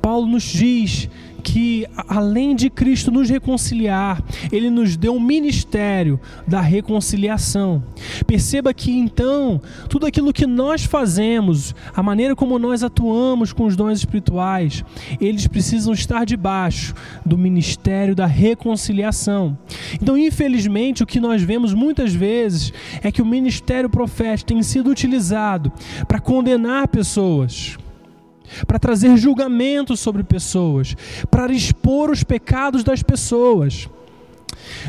Paulo 0.00 0.26
nos 0.26 0.42
diz 0.42 1.08
que 1.42 1.86
além 2.08 2.54
de 2.54 2.68
Cristo 2.68 3.10
nos 3.10 3.28
reconciliar, 3.28 4.22
ele 4.50 4.70
nos 4.70 4.96
deu 4.96 5.14
um 5.14 5.20
ministério 5.20 6.20
da 6.46 6.60
reconciliação. 6.60 7.82
Perceba 8.26 8.74
que 8.74 8.90
então, 8.90 9.60
tudo 9.88 10.06
aquilo 10.06 10.32
que 10.32 10.46
nós 10.46 10.84
fazemos, 10.84 11.74
a 11.94 12.02
maneira 12.02 12.34
como 12.34 12.58
nós 12.58 12.82
atuamos 12.82 13.52
com 13.52 13.66
os 13.66 13.76
dons 13.76 13.98
espirituais, 13.98 14.84
eles 15.20 15.46
precisam 15.46 15.92
estar 15.92 16.24
debaixo 16.24 16.94
do 17.24 17.38
ministério 17.38 18.14
da 18.14 18.26
reconciliação. 18.26 19.56
Então, 20.00 20.16
infelizmente, 20.16 21.02
o 21.02 21.06
que 21.06 21.20
nós 21.20 21.42
vemos 21.42 21.72
muitas 21.72 22.12
vezes 22.12 22.72
é 23.02 23.10
que 23.10 23.22
o 23.22 23.26
ministério 23.26 23.88
profético 23.88 24.48
tem 24.48 24.62
sido 24.62 24.90
utilizado 24.90 25.72
para 26.06 26.20
condenar 26.20 26.88
pessoas 26.88 27.78
para 28.66 28.78
trazer 28.78 29.16
julgamento 29.16 29.96
sobre 29.96 30.22
pessoas, 30.22 30.96
para 31.30 31.52
expor 31.52 32.10
os 32.10 32.22
pecados 32.22 32.82
das 32.84 33.02
pessoas. 33.02 33.88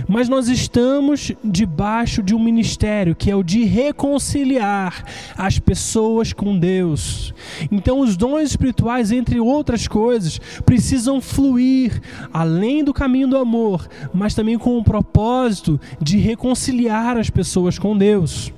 Mas 0.08 0.28
nós 0.28 0.48
estamos 0.48 1.32
debaixo 1.44 2.22
de 2.22 2.34
um 2.34 2.40
ministério 2.40 3.16
que 3.16 3.30
é 3.30 3.36
o 3.36 3.44
de 3.44 3.64
reconciliar 3.64 5.04
as 5.38 5.60
pessoas 5.60 6.34
com 6.34 6.58
Deus. 6.58 7.34
Então, 7.72 8.00
os 8.00 8.18
dons 8.18 8.50
espirituais, 8.50 9.12
entre 9.12 9.40
outras 9.40 9.88
coisas, 9.88 10.40
precisam 10.66 11.22
fluir 11.22 12.02
além 12.34 12.84
do 12.84 12.94
caminho 12.94 13.28
do 13.28 13.38
amor, 13.38 13.88
mas 14.14 14.34
também 14.34 14.58
com 14.58 14.78
o 14.78 14.84
propósito 14.84 15.80
de 16.02 16.18
reconciliar 16.18 17.18
as 17.18 17.30
pessoas 17.30 17.78
com 17.78 17.98
Deus. 17.98 18.52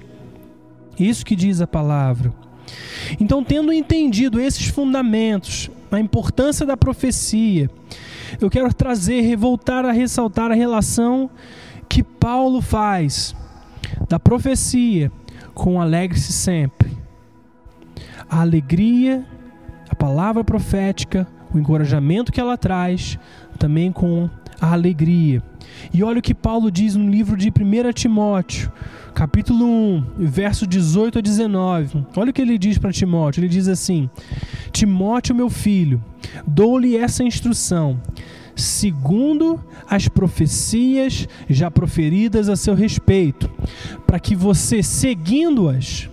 Isso 0.99 1.25
que 1.25 1.35
diz 1.35 1.61
a 1.61 1.67
palavra. 1.67 2.33
Então, 3.19 3.43
tendo 3.43 3.73
entendido 3.73 4.39
esses 4.39 4.67
fundamentos, 4.67 5.69
a 5.91 5.99
importância 5.99 6.65
da 6.65 6.77
profecia, 6.77 7.69
eu 8.39 8.49
quero 8.49 8.73
trazer, 8.73 9.35
voltar 9.35 9.85
a 9.85 9.91
ressaltar 9.91 10.51
a 10.51 10.55
relação 10.55 11.29
que 11.89 12.01
Paulo 12.01 12.61
faz 12.61 13.35
da 14.07 14.19
profecia 14.19 15.11
com 15.53 15.81
alegre-se 15.81 16.31
sempre. 16.31 16.97
A 18.29 18.41
alegria, 18.41 19.25
a 19.89 19.95
palavra 19.95 20.43
profética, 20.43 21.27
o 21.53 21.59
encorajamento 21.59 22.31
que 22.31 22.39
ela 22.39 22.57
traz, 22.57 23.19
também 23.59 23.91
com 23.91 24.29
a 24.59 24.71
alegria. 24.71 25.43
E 25.93 26.03
olha 26.03 26.19
o 26.19 26.21
que 26.21 26.33
Paulo 26.33 26.71
diz 26.71 26.95
no 26.95 27.09
livro 27.09 27.35
de 27.35 27.49
1 27.49 27.93
Timóteo, 27.93 28.71
capítulo 29.13 29.65
1, 29.65 30.03
verso 30.19 30.65
18 30.65 31.19
a 31.19 31.21
19. 31.21 32.05
Olha 32.15 32.29
o 32.29 32.33
que 32.33 32.41
ele 32.41 32.57
diz 32.57 32.77
para 32.77 32.91
Timóteo: 32.91 33.41
ele 33.41 33.47
diz 33.47 33.67
assim: 33.67 34.09
Timóteo, 34.71 35.35
meu 35.35 35.49
filho, 35.49 36.03
dou-lhe 36.45 36.95
essa 36.95 37.23
instrução, 37.23 37.99
segundo 38.55 39.59
as 39.89 40.07
profecias 40.07 41.27
já 41.49 41.69
proferidas 41.69 42.49
a 42.49 42.55
seu 42.55 42.73
respeito, 42.73 43.49
para 44.05 44.19
que 44.19 44.35
você, 44.35 44.81
seguindo-as, 44.81 46.09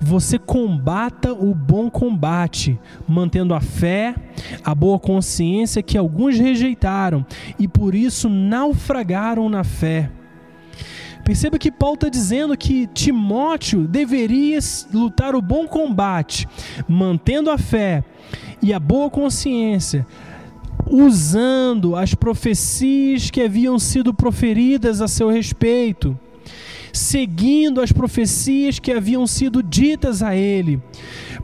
você 0.00 0.38
combata 0.38 1.32
o 1.32 1.54
bom 1.54 1.90
combate, 1.90 2.78
mantendo 3.06 3.54
a 3.54 3.60
fé, 3.60 4.14
a 4.64 4.74
boa 4.74 4.98
consciência 4.98 5.82
que 5.82 5.98
alguns 5.98 6.38
rejeitaram 6.38 7.24
e 7.58 7.66
por 7.66 7.94
isso 7.94 8.28
naufragaram 8.28 9.48
na 9.48 9.64
fé. 9.64 10.10
Perceba 11.24 11.58
que 11.58 11.72
Paulo 11.72 11.94
está 11.94 12.08
dizendo 12.10 12.56
que 12.56 12.86
Timóteo 12.88 13.88
deveria 13.88 14.58
lutar 14.92 15.34
o 15.34 15.40
bom 15.40 15.66
combate, 15.66 16.46
mantendo 16.86 17.50
a 17.50 17.56
fé 17.56 18.04
e 18.60 18.74
a 18.74 18.78
boa 18.78 19.08
consciência, 19.08 20.06
usando 20.86 21.96
as 21.96 22.14
profecias 22.14 23.30
que 23.30 23.40
haviam 23.40 23.78
sido 23.78 24.12
proferidas 24.12 25.00
a 25.00 25.08
seu 25.08 25.30
respeito, 25.30 26.18
seguindo 26.94 27.80
as 27.80 27.90
profecias 27.90 28.78
que 28.78 28.92
haviam 28.92 29.26
sido 29.26 29.62
ditas 29.62 30.22
a 30.22 30.34
ele, 30.34 30.80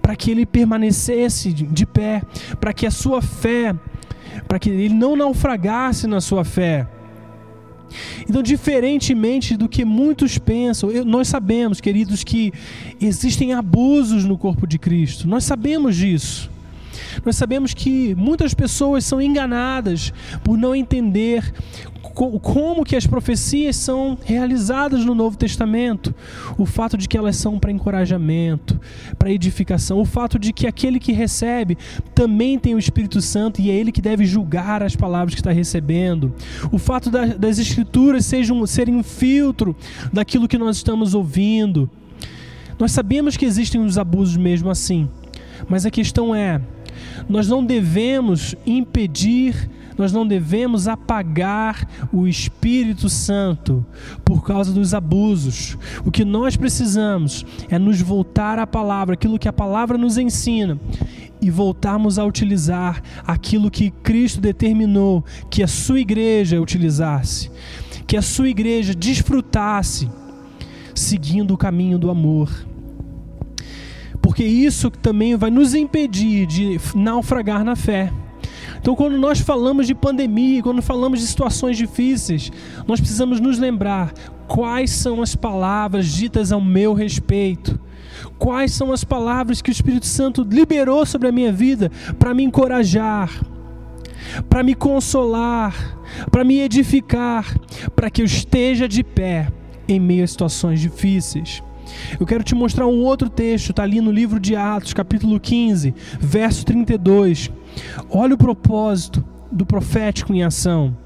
para 0.01 0.15
que 0.15 0.31
ele 0.31 0.47
permanecesse 0.47 1.53
de 1.53 1.85
pé, 1.85 2.23
para 2.61 2.73
que 2.73 2.87
a 2.87 2.91
sua 2.91 3.21
fé, 3.21 3.75
para 4.47 4.59
que 4.61 4.71
ele 4.71 4.95
não 4.95 5.17
naufragasse 5.17 6.07
na 6.07 6.21
sua 6.21 6.45
fé. 6.45 6.87
Então, 8.29 8.41
diferentemente 8.41 9.57
do 9.57 9.69
que 9.69 9.85
muitos 9.85 10.39
pensam, 10.39 10.91
nós 11.05 11.27
sabemos, 11.27 11.81
queridos, 11.81 12.23
que 12.23 12.53
existem 13.01 13.53
abusos 13.53 14.25
no 14.25 14.39
corpo 14.39 14.69
de 14.69 14.79
Cristo. 14.79 15.27
Nós 15.27 15.43
sabemos 15.43 15.97
disso. 15.97 16.49
Nós 17.25 17.37
sabemos 17.37 17.75
que 17.75 18.15
muitas 18.15 18.55
pessoas 18.55 19.05
são 19.05 19.21
enganadas 19.21 20.13
por 20.43 20.57
não 20.57 20.75
entender 20.75 21.53
como 22.13 22.85
que 22.85 22.97
as 22.97 23.07
profecias 23.07 23.77
são 23.77 24.19
realizadas 24.25 25.05
no 25.05 25.15
Novo 25.15 25.37
Testamento, 25.37 26.15
o 26.59 26.67
fato 26.67 26.97
de 26.97 27.09
que 27.09 27.17
elas 27.17 27.37
são 27.37 27.59
para 27.59 27.71
encorajamento, 27.71 28.81
para 29.19 29.31
edificação, 29.31 29.99
o 30.01 30.05
fato 30.05 30.39
de 30.39 30.53
que 30.53 30.67
aquele 30.67 30.99
que 30.99 31.13
recebe 31.13 31.79
também 32.15 32.59
tem 32.59 32.75
o 32.75 32.79
Espírito 32.79 33.21
Santo 33.21 33.61
e 33.61 33.71
é 33.71 33.75
ele 33.75 33.93
que 33.93 34.01
deve 34.01 34.25
julgar 34.25 34.83
as 34.83 34.97
palavras 34.97 35.35
que 35.35 35.41
está 35.41 35.53
recebendo, 35.53 36.35
o 36.73 36.79
fato 36.79 37.11
das 37.11 37.59
Escrituras 37.59 38.27
sejam, 38.27 38.67
serem 38.67 38.97
um 38.97 39.03
filtro 39.03 39.77
daquilo 40.13 40.49
que 40.49 40.59
nós 40.59 40.77
estamos 40.77 41.15
ouvindo. 41.15 41.89
Nós 42.79 42.93
sabemos 42.93 43.37
que 43.37 43.45
existem 43.45 43.81
os 43.83 43.99
abusos 43.99 44.37
mesmo 44.37 44.71
assim, 44.71 45.09
mas 45.69 45.85
a 45.85 45.91
questão 45.91 46.35
é 46.35 46.61
nós 47.29 47.49
não 47.49 47.65
devemos 47.65 48.55
impedir, 48.67 49.71
nós 49.97 50.13
não 50.13 50.27
devemos 50.27 50.89
apagar 50.89 51.87
o 52.13 52.27
Espírito 52.27 53.09
Santo 53.09 53.85
por 54.25 54.45
causa 54.45 54.73
dos 54.73 54.95
abusos. 54.95 55.77
O 56.05 56.11
que 56.11 56.25
nós 56.25 56.57
precisamos 56.57 57.45
é 57.69 57.79
nos 57.79 58.01
voltar 58.01 58.59
à 58.59 58.67
palavra, 58.67 59.15
aquilo 59.15 59.39
que 59.39 59.49
a 59.49 59.53
palavra 59.53 59.99
nos 59.99 60.17
ensina, 60.17 60.79
e 61.43 61.51
voltarmos 61.51 62.19
a 62.19 62.25
utilizar 62.25 63.03
aquilo 63.27 63.71
que 63.71 63.91
Cristo 63.91 64.41
determinou 64.41 65.25
que 65.51 65.63
a 65.63 65.69
sua 65.69 66.01
igreja 66.01 66.61
utilizasse, 66.61 67.51
que 68.07 68.17
a 68.17 68.23
sua 68.23 68.49
igreja 68.49 68.95
desfrutasse, 68.95 70.11
seguindo 70.95 71.55
o 71.55 71.59
caminho 71.59 71.99
do 71.99 72.11
amor 72.11 72.51
porque 74.21 74.45
isso 74.45 74.91
também 74.91 75.37
vai 75.37 75.51
nos 75.51 75.75
impedir 75.75 76.47
de 76.47 76.81
naufragar 76.95 77.65
na 77.65 77.77
fé. 77.77 78.13
Então, 78.81 78.95
quando 78.95 79.19
nós 79.19 79.41
falamos 79.41 79.87
de 79.87 79.95
pandemia, 79.95 80.63
quando 80.63 80.81
falamos 80.81 81.21
de 81.21 81.27
situações 81.27 81.77
difíceis, 81.77 82.51
nós 82.87 82.99
precisamos 82.99 83.39
nos 83.39 83.59
lembrar 83.59 84.13
quais 84.49 84.91
são 84.91 85.21
as 85.21 85.37
palavras 85.37 86.07
ditas 86.07 86.51
ao 86.51 86.61
meu 86.61 86.95
respeito. 86.95 87.79
Quais 88.39 88.73
são 88.73 88.93
as 88.93 89.05
palavras 89.05 89.63
que 89.63 89.71
o 89.71 89.73
Espírito 89.73 90.07
Santo 90.07 90.43
liberou 90.43 91.05
sobre 91.07 91.29
a 91.29 91.33
minha 91.33 91.53
vida 91.53 91.91
para 92.19 92.35
me 92.35 92.43
encorajar, 92.43 93.31
para 94.49 94.63
me 94.63 94.75
consolar, 94.75 95.99
para 96.31 96.45
me 96.45 96.61
edificar, 96.61 97.55
para 97.95 98.11
que 98.11 98.23
eu 98.23 98.27
esteja 98.27 98.89
de 98.89 99.03
pé 99.03 99.49
em 99.87 100.01
meio 100.01 100.25
a 100.25 100.27
situações 100.27 100.81
difíceis. 100.81 101.63
Eu 102.19 102.27
quero 102.27 102.45
te 102.45 102.55
mostrar 102.55 102.87
um 102.87 103.03
outro 103.03 103.29
texto, 103.29 103.71
está 103.71 103.83
ali 103.83 104.01
no 104.01 104.11
livro 104.11 104.41
de 104.41 104.57
Atos, 104.57 104.93
capítulo 104.93 105.39
15, 105.39 105.95
verso 106.21 106.65
32. 106.65 107.51
Olha 108.11 108.35
o 108.35 108.39
propósito 108.39 109.25
do 109.51 109.67
profético 109.67 110.33
em 110.33 110.43
ação. 110.43 110.97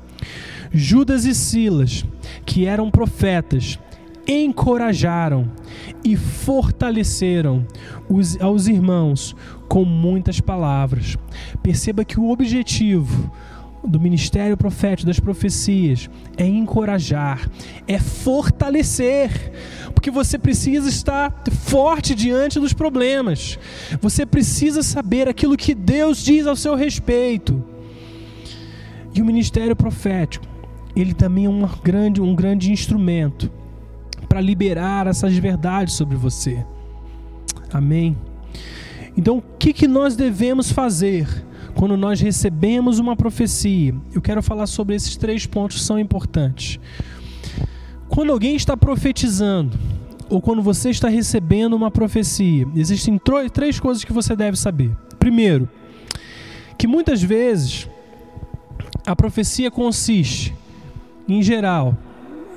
Judas 0.72 1.24
e 1.24 1.34
Silas, 1.34 2.04
que 2.44 2.66
eram 2.66 2.90
profetas, 2.90 3.78
encorajaram 4.26 5.50
e 6.02 6.16
fortaleceram 6.16 7.66
os, 8.08 8.40
aos 8.40 8.66
irmãos 8.66 9.36
com 9.68 9.84
muitas 9.84 10.40
palavras. 10.40 11.16
Perceba 11.62 12.04
que 12.04 12.18
o 12.18 12.30
objetivo 12.30 13.30
do 13.86 14.00
ministério 14.00 14.56
profético, 14.56 15.06
das 15.06 15.20
profecias, 15.20 16.08
é 16.36 16.46
encorajar, 16.46 17.48
é 17.86 17.98
fortalecer, 17.98 19.52
porque 19.94 20.10
você 20.10 20.38
precisa 20.38 20.88
estar 20.88 21.42
forte 21.50 22.14
diante 22.14 22.58
dos 22.58 22.72
problemas, 22.72 23.58
você 24.00 24.24
precisa 24.24 24.82
saber 24.82 25.28
aquilo 25.28 25.56
que 25.56 25.74
Deus 25.74 26.18
diz 26.18 26.46
ao 26.46 26.56
seu 26.56 26.74
respeito. 26.74 27.62
E 29.14 29.22
o 29.22 29.24
ministério 29.24 29.76
profético, 29.76 30.46
ele 30.96 31.14
também 31.14 31.46
é 31.46 31.48
um 31.48 31.68
grande, 31.82 32.20
um 32.20 32.34
grande 32.34 32.72
instrumento 32.72 33.50
para 34.28 34.40
liberar 34.40 35.06
essas 35.06 35.36
verdades 35.36 35.94
sobre 35.94 36.16
você. 36.16 36.64
Amém? 37.72 38.16
Então, 39.16 39.38
o 39.38 39.42
que, 39.58 39.72
que 39.72 39.86
nós 39.86 40.16
devemos 40.16 40.72
fazer? 40.72 41.28
Quando 41.74 41.96
nós 41.96 42.20
recebemos 42.20 42.98
uma 42.98 43.16
profecia, 43.16 43.94
eu 44.14 44.22
quero 44.22 44.42
falar 44.42 44.66
sobre 44.66 44.94
esses 44.94 45.16
três 45.16 45.44
pontos 45.46 45.78
que 45.78 45.82
são 45.82 45.98
importantes. 45.98 46.78
Quando 48.08 48.32
alguém 48.32 48.54
está 48.54 48.76
profetizando, 48.76 49.78
ou 50.28 50.40
quando 50.40 50.62
você 50.62 50.90
está 50.90 51.08
recebendo 51.08 51.74
uma 51.74 51.90
profecia, 51.90 52.66
existem 52.74 53.20
três 53.52 53.78
coisas 53.78 54.04
que 54.04 54.12
você 54.12 54.34
deve 54.34 54.56
saber. 54.56 54.96
Primeiro, 55.18 55.68
que 56.78 56.87
muitas 56.87 57.22
vezes 57.22 57.88
a 59.06 59.14
profecia 59.14 59.70
consiste, 59.70 60.54
em 61.28 61.42
geral, 61.42 61.96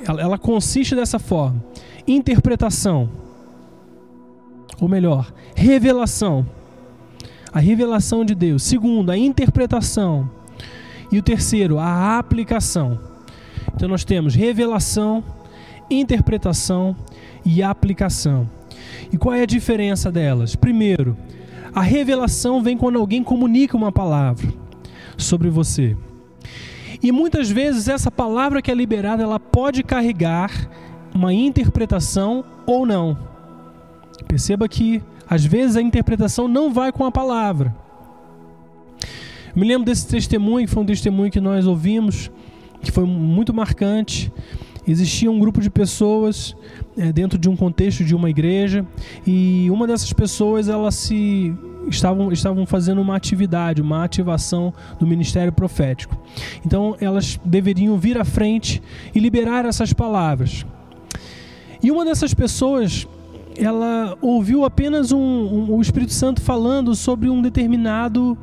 ela, 0.05 0.37
consiste 0.37 0.95
dessa 0.95 1.19
forma: 1.19 1.63
interpretação, 2.07 3.09
ou 4.79 4.87
melhor, 4.87 5.33
revelação 5.55 6.45
a 7.51 7.59
revelação 7.59 8.25
de 8.25 8.35
Deus. 8.35 8.63
Segundo, 8.63 9.11
a 9.11 9.17
interpretação. 9.17 10.29
E 11.11 11.17
o 11.17 11.21
terceiro, 11.21 11.79
a 11.79 12.17
aplicação. 12.17 12.99
Então 13.73 13.87
nós 13.87 14.03
temos 14.03 14.35
revelação, 14.35 15.23
interpretação 15.89 16.95
e 17.45 17.63
aplicação. 17.63 18.49
E 19.11 19.17
qual 19.17 19.33
é 19.33 19.43
a 19.43 19.45
diferença 19.45 20.11
delas? 20.11 20.55
Primeiro, 20.55 21.15
a 21.73 21.81
revelação 21.81 22.61
vem 22.61 22.77
quando 22.77 22.97
alguém 22.97 23.23
comunica 23.23 23.77
uma 23.77 23.91
palavra 23.91 24.51
sobre 25.15 25.49
você. 25.49 25.95
E 27.01 27.11
muitas 27.11 27.49
vezes 27.49 27.87
essa 27.87 28.09
palavra 28.09 28.61
que 28.61 28.71
é 28.71 28.73
liberada, 28.73 29.23
ela 29.23 29.39
pode 29.39 29.83
carregar 29.83 30.51
uma 31.13 31.33
interpretação 31.33 32.43
ou 32.65 32.85
não. 32.85 33.17
Perceba 34.27 34.67
que 34.67 35.01
às 35.29 35.45
vezes 35.45 35.75
a 35.75 35.81
interpretação 35.81 36.47
não 36.47 36.71
vai 36.71 36.91
com 36.91 37.05
a 37.05 37.11
palavra. 37.11 37.75
Eu 39.55 39.61
me 39.61 39.67
lembro 39.67 39.85
desse 39.85 40.07
testemunho, 40.07 40.67
foi 40.67 40.83
um 40.83 40.85
testemunho 40.85 41.31
que 41.31 41.41
nós 41.41 41.65
ouvimos, 41.65 42.29
que 42.81 42.91
foi 42.91 43.05
muito 43.05 43.53
marcante. 43.53 44.31
Existia 44.87 45.29
um 45.29 45.39
grupo 45.39 45.59
de 45.59 45.69
pessoas 45.69 46.55
é, 46.97 47.11
dentro 47.11 47.37
de 47.37 47.49
um 47.49 47.55
contexto 47.55 48.03
de 48.03 48.15
uma 48.15 48.29
igreja 48.29 48.85
e 49.25 49.67
uma 49.69 49.85
dessas 49.85 50.13
pessoas 50.13 50.69
elas 50.69 50.95
se 50.95 51.53
estavam, 51.89 52.31
estavam 52.31 52.65
fazendo 52.65 53.01
uma 53.01 53.15
atividade, 53.15 53.81
uma 53.81 54.03
ativação 54.03 54.73
do 54.99 55.05
ministério 55.05 55.51
profético. 55.51 56.17
Então 56.65 56.95
elas 57.01 57.39
deveriam 57.43 57.97
vir 57.97 58.17
à 58.17 58.23
frente 58.23 58.81
e 59.13 59.19
liberar 59.19 59.65
essas 59.65 59.91
palavras. 59.91 60.65
E 61.81 61.91
uma 61.91 62.05
dessas 62.05 62.33
pessoas 62.33 63.07
ela 63.57 64.17
ouviu 64.21 64.63
apenas 64.63 65.11
um, 65.11 65.19
um, 65.19 65.75
o 65.75 65.81
Espírito 65.81 66.13
Santo 66.13 66.41
falando 66.41 66.95
sobre 66.95 67.29
um 67.29 67.41
determinado 67.41 68.37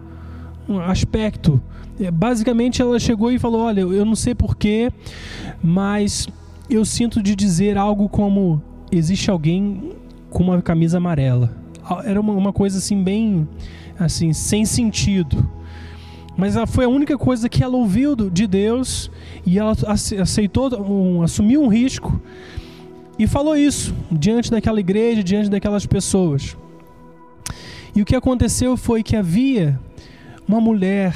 aspecto. 0.86 1.60
É, 2.00 2.10
basicamente, 2.10 2.82
ela 2.82 2.98
chegou 2.98 3.30
e 3.30 3.38
falou: 3.38 3.62
Olha, 3.62 3.80
eu 3.80 4.04
não 4.04 4.16
sei 4.16 4.34
porquê, 4.34 4.90
mas 5.62 6.28
eu 6.68 6.84
sinto 6.84 7.22
de 7.22 7.36
dizer 7.36 7.78
algo 7.78 8.08
como: 8.08 8.60
existe 8.90 9.30
alguém 9.30 9.92
com 10.30 10.42
uma 10.42 10.60
camisa 10.60 10.98
amarela. 10.98 11.50
Era 12.04 12.20
uma, 12.20 12.32
uma 12.32 12.52
coisa 12.52 12.78
assim, 12.78 13.02
bem 13.02 13.46
assim, 13.98 14.32
sem 14.32 14.64
sentido. 14.64 15.48
Mas 16.36 16.56
ela 16.56 16.66
foi 16.66 16.84
a 16.84 16.88
única 16.88 17.16
coisa 17.16 17.48
que 17.48 17.62
ela 17.62 17.76
ouviu 17.76 18.16
de 18.16 18.46
Deus 18.46 19.08
e 19.46 19.56
ela 19.56 19.72
aceitou, 20.20 20.68
um, 20.80 21.22
assumiu 21.22 21.62
um 21.62 21.68
risco 21.68 22.20
e 23.18 23.26
falou 23.26 23.56
isso 23.56 23.94
diante 24.10 24.50
daquela 24.50 24.80
igreja, 24.80 25.22
diante 25.22 25.48
daquelas 25.48 25.86
pessoas. 25.86 26.56
E 27.94 28.02
o 28.02 28.04
que 28.04 28.16
aconteceu 28.16 28.76
foi 28.76 29.02
que 29.02 29.14
havia 29.16 29.78
uma 30.48 30.60
mulher, 30.60 31.14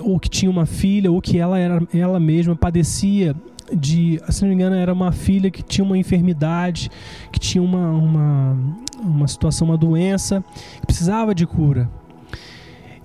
ou 0.00 0.20
que 0.20 0.28
tinha 0.28 0.50
uma 0.50 0.66
filha, 0.66 1.10
ou 1.10 1.20
que 1.20 1.38
ela 1.38 1.58
era 1.58 1.82
ela 1.92 2.20
mesma 2.20 2.54
padecia 2.54 3.34
de, 3.72 4.20
se 4.28 4.42
não 4.42 4.48
me 4.48 4.54
engano, 4.54 4.76
era 4.76 4.92
uma 4.92 5.12
filha 5.12 5.50
que 5.50 5.62
tinha 5.62 5.84
uma 5.84 5.96
enfermidade, 5.96 6.90
que 7.32 7.38
tinha 7.38 7.62
uma, 7.62 7.90
uma, 7.92 8.58
uma 9.00 9.28
situação, 9.28 9.68
uma 9.68 9.76
doença, 9.76 10.44
que 10.80 10.86
precisava 10.86 11.34
de 11.34 11.46
cura. 11.46 11.88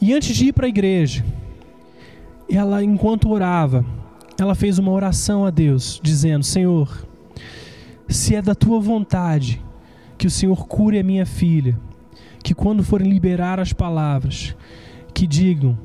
E 0.01 0.13
antes 0.13 0.35
de 0.35 0.47
ir 0.47 0.53
para 0.53 0.65
a 0.65 0.69
igreja, 0.69 1.23
ela, 2.49 2.83
enquanto 2.83 3.29
orava, 3.29 3.85
ela 4.37 4.53
fez 4.53 4.77
uma 4.77 4.91
oração 4.91 5.45
a 5.45 5.49
Deus, 5.49 5.99
dizendo: 6.03 6.43
Senhor, 6.43 7.04
se 8.07 8.35
é 8.35 8.41
da 8.41 8.55
tua 8.55 8.79
vontade 8.79 9.63
que 10.17 10.27
o 10.27 10.31
Senhor 10.31 10.67
cure 10.67 10.99
a 10.99 11.03
minha 11.03 11.25
filha, 11.25 11.77
que 12.43 12.53
quando 12.53 12.83
forem 12.83 13.09
liberar 13.09 13.59
as 13.59 13.73
palavras, 13.73 14.55
que 15.13 15.25
digam 15.25 15.77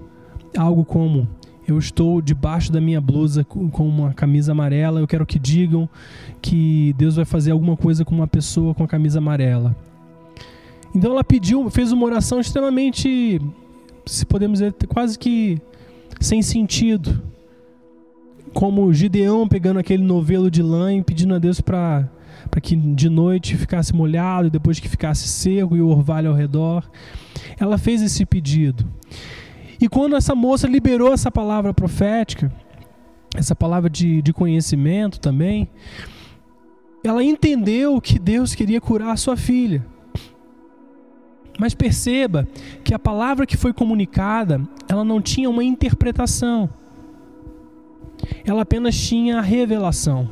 algo 0.57 0.85
como: 0.85 1.29
Eu 1.67 1.79
estou 1.79 2.21
debaixo 2.21 2.71
da 2.71 2.81
minha 2.81 3.01
blusa 3.01 3.45
com 3.45 3.89
uma 3.89 4.13
camisa 4.13 4.53
amarela, 4.53 5.01
eu 5.01 5.07
quero 5.07 5.27
que 5.27 5.39
digam 5.39 5.89
que 6.41 6.95
Deus 6.97 7.17
vai 7.17 7.25
fazer 7.25 7.53
alguma 7.53 7.77
coisa 7.77 8.05
com 8.05 8.15
uma 8.15 8.27
pessoa 8.27 8.75
com 8.75 8.85
a 8.85 8.89
camisa 8.89 9.19
amarela. 9.19 9.75
Então 10.95 11.13
ela 11.13 11.23
pediu, 11.23 11.71
fez 11.71 11.93
uma 11.93 12.05
oração 12.05 12.41
extremamente, 12.41 13.41
se 14.05 14.27
podemos 14.27 14.59
dizer, 14.59 14.75
quase 14.89 15.19
que 15.19 15.61
sem 16.21 16.43
sentido 16.43 17.23
como 18.53 18.93
Gideão 18.93 19.49
pegando 19.49 19.79
aquele 19.79 20.03
novelo 20.03 20.51
de 20.51 20.63
lã 20.63 20.95
e 20.95 21.03
pedindo 21.03 21.35
a 21.35 21.39
Deus 21.39 21.61
para 21.61 22.09
para 22.51 22.61
que 22.61 22.75
de 22.75 23.09
noite 23.09 23.57
ficasse 23.57 23.95
molhado 23.95 24.49
e 24.49 24.51
depois 24.51 24.81
que 24.81 24.89
ficasse 24.89 25.29
seco 25.29 25.77
e 25.77 25.83
o 25.83 25.89
orvalho 25.89 26.31
ao 26.31 26.35
redor. 26.35 26.91
Ela 27.59 27.77
fez 27.77 28.03
esse 28.03 28.25
pedido. 28.25 28.87
E 29.81 29.89
quando 29.89 30.17
essa 30.17 30.35
moça 30.35 30.67
liberou 30.67 31.13
essa 31.13 31.31
palavra 31.31 31.75
profética, 31.75 32.53
essa 33.37 33.55
palavra 33.55 33.89
de, 33.91 34.23
de 34.23 34.33
conhecimento 34.33 35.21
também, 35.21 35.69
ela 37.05 37.23
entendeu 37.23 38.01
que 38.01 38.19
Deus 38.19 38.55
queria 38.55 38.81
curar 38.81 39.11
a 39.11 39.17
sua 39.17 39.37
filha. 39.37 39.85
Mas 41.59 41.75
perceba 41.75 42.49
que 42.83 42.95
a 42.95 42.99
palavra 42.99 43.47
que 43.47 43.57
foi 43.57 43.73
comunicada, 43.73 44.61
ela 44.89 45.05
não 45.05 45.21
tinha 45.21 45.49
uma 45.49 45.63
interpretação 45.63 46.71
ela 48.45 48.63
apenas 48.63 48.97
tinha 48.97 49.39
a 49.39 49.43
revelação. 49.43 50.29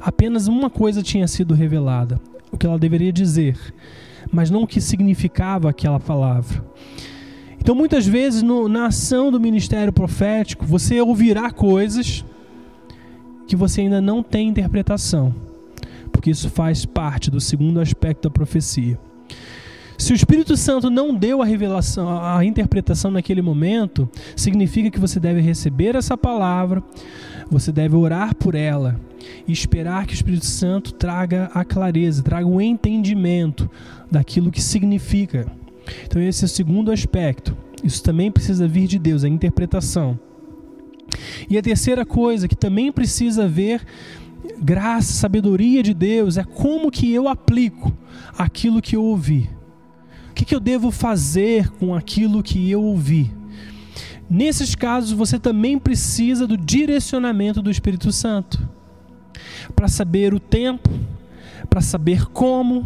Apenas 0.00 0.48
uma 0.48 0.68
coisa 0.68 1.02
tinha 1.02 1.26
sido 1.26 1.54
revelada, 1.54 2.20
o 2.52 2.58
que 2.58 2.66
ela 2.66 2.78
deveria 2.78 3.12
dizer, 3.12 3.58
mas 4.30 4.50
não 4.50 4.62
o 4.62 4.66
que 4.66 4.80
significava 4.80 5.70
aquela 5.70 5.98
palavra. 5.98 6.62
Então, 7.58 7.74
muitas 7.74 8.06
vezes, 8.06 8.42
no, 8.42 8.68
na 8.68 8.88
ação 8.88 9.30
do 9.30 9.40
ministério 9.40 9.92
profético, 9.92 10.66
você 10.66 11.00
ouvirá 11.00 11.50
coisas 11.50 12.22
que 13.46 13.56
você 13.56 13.80
ainda 13.80 14.00
não 14.00 14.22
tem 14.22 14.48
interpretação, 14.48 15.34
porque 16.12 16.30
isso 16.30 16.50
faz 16.50 16.84
parte 16.84 17.30
do 17.30 17.40
segundo 17.40 17.80
aspecto 17.80 18.24
da 18.24 18.30
profecia. 18.30 18.98
Se 19.96 20.12
o 20.12 20.14
Espírito 20.14 20.56
Santo 20.56 20.90
não 20.90 21.14
deu 21.14 21.40
a 21.40 21.44
revelação, 21.44 22.08
a 22.22 22.44
interpretação 22.44 23.10
naquele 23.10 23.40
momento, 23.40 24.08
significa 24.36 24.90
que 24.90 25.00
você 25.00 25.20
deve 25.20 25.40
receber 25.40 25.94
essa 25.94 26.16
palavra, 26.16 26.82
você 27.50 27.70
deve 27.70 27.94
orar 27.94 28.34
por 28.34 28.54
ela 28.54 29.00
e 29.46 29.52
esperar 29.52 30.06
que 30.06 30.12
o 30.12 30.16
Espírito 30.16 30.46
Santo 30.46 30.92
traga 30.92 31.50
a 31.54 31.64
clareza, 31.64 32.22
traga 32.22 32.46
o 32.46 32.60
entendimento 32.60 33.70
daquilo 34.10 34.50
que 34.50 34.60
significa. 34.60 35.46
Então, 36.04 36.20
esse 36.20 36.44
é 36.44 36.46
o 36.46 36.48
segundo 36.48 36.90
aspecto. 36.90 37.56
Isso 37.82 38.02
também 38.02 38.30
precisa 38.30 38.66
vir 38.66 38.86
de 38.86 38.98
Deus, 38.98 39.24
a 39.24 39.28
interpretação. 39.28 40.18
E 41.48 41.56
a 41.56 41.62
terceira 41.62 42.04
coisa 42.04 42.48
que 42.48 42.56
também 42.56 42.90
precisa 42.90 43.46
ver 43.46 43.82
graça, 44.60 45.12
sabedoria 45.12 45.82
de 45.82 45.94
Deus 45.94 46.36
é 46.36 46.44
como 46.44 46.90
que 46.90 47.12
eu 47.12 47.28
aplico 47.28 47.96
aquilo 48.36 48.82
que 48.82 48.96
eu 48.96 49.04
ouvi. 49.04 49.48
O 50.34 50.36
que, 50.36 50.44
que 50.44 50.52
eu 50.52 50.58
devo 50.58 50.90
fazer 50.90 51.70
com 51.78 51.94
aquilo 51.94 52.42
que 52.42 52.68
eu 52.68 52.82
ouvi? 52.82 53.30
Nesses 54.28 54.74
casos, 54.74 55.12
você 55.12 55.38
também 55.38 55.78
precisa 55.78 56.44
do 56.44 56.56
direcionamento 56.56 57.62
do 57.62 57.70
Espírito 57.70 58.10
Santo 58.10 58.58
para 59.76 59.86
saber 59.86 60.34
o 60.34 60.40
tempo, 60.40 60.90
para 61.70 61.80
saber 61.80 62.26
como, 62.30 62.84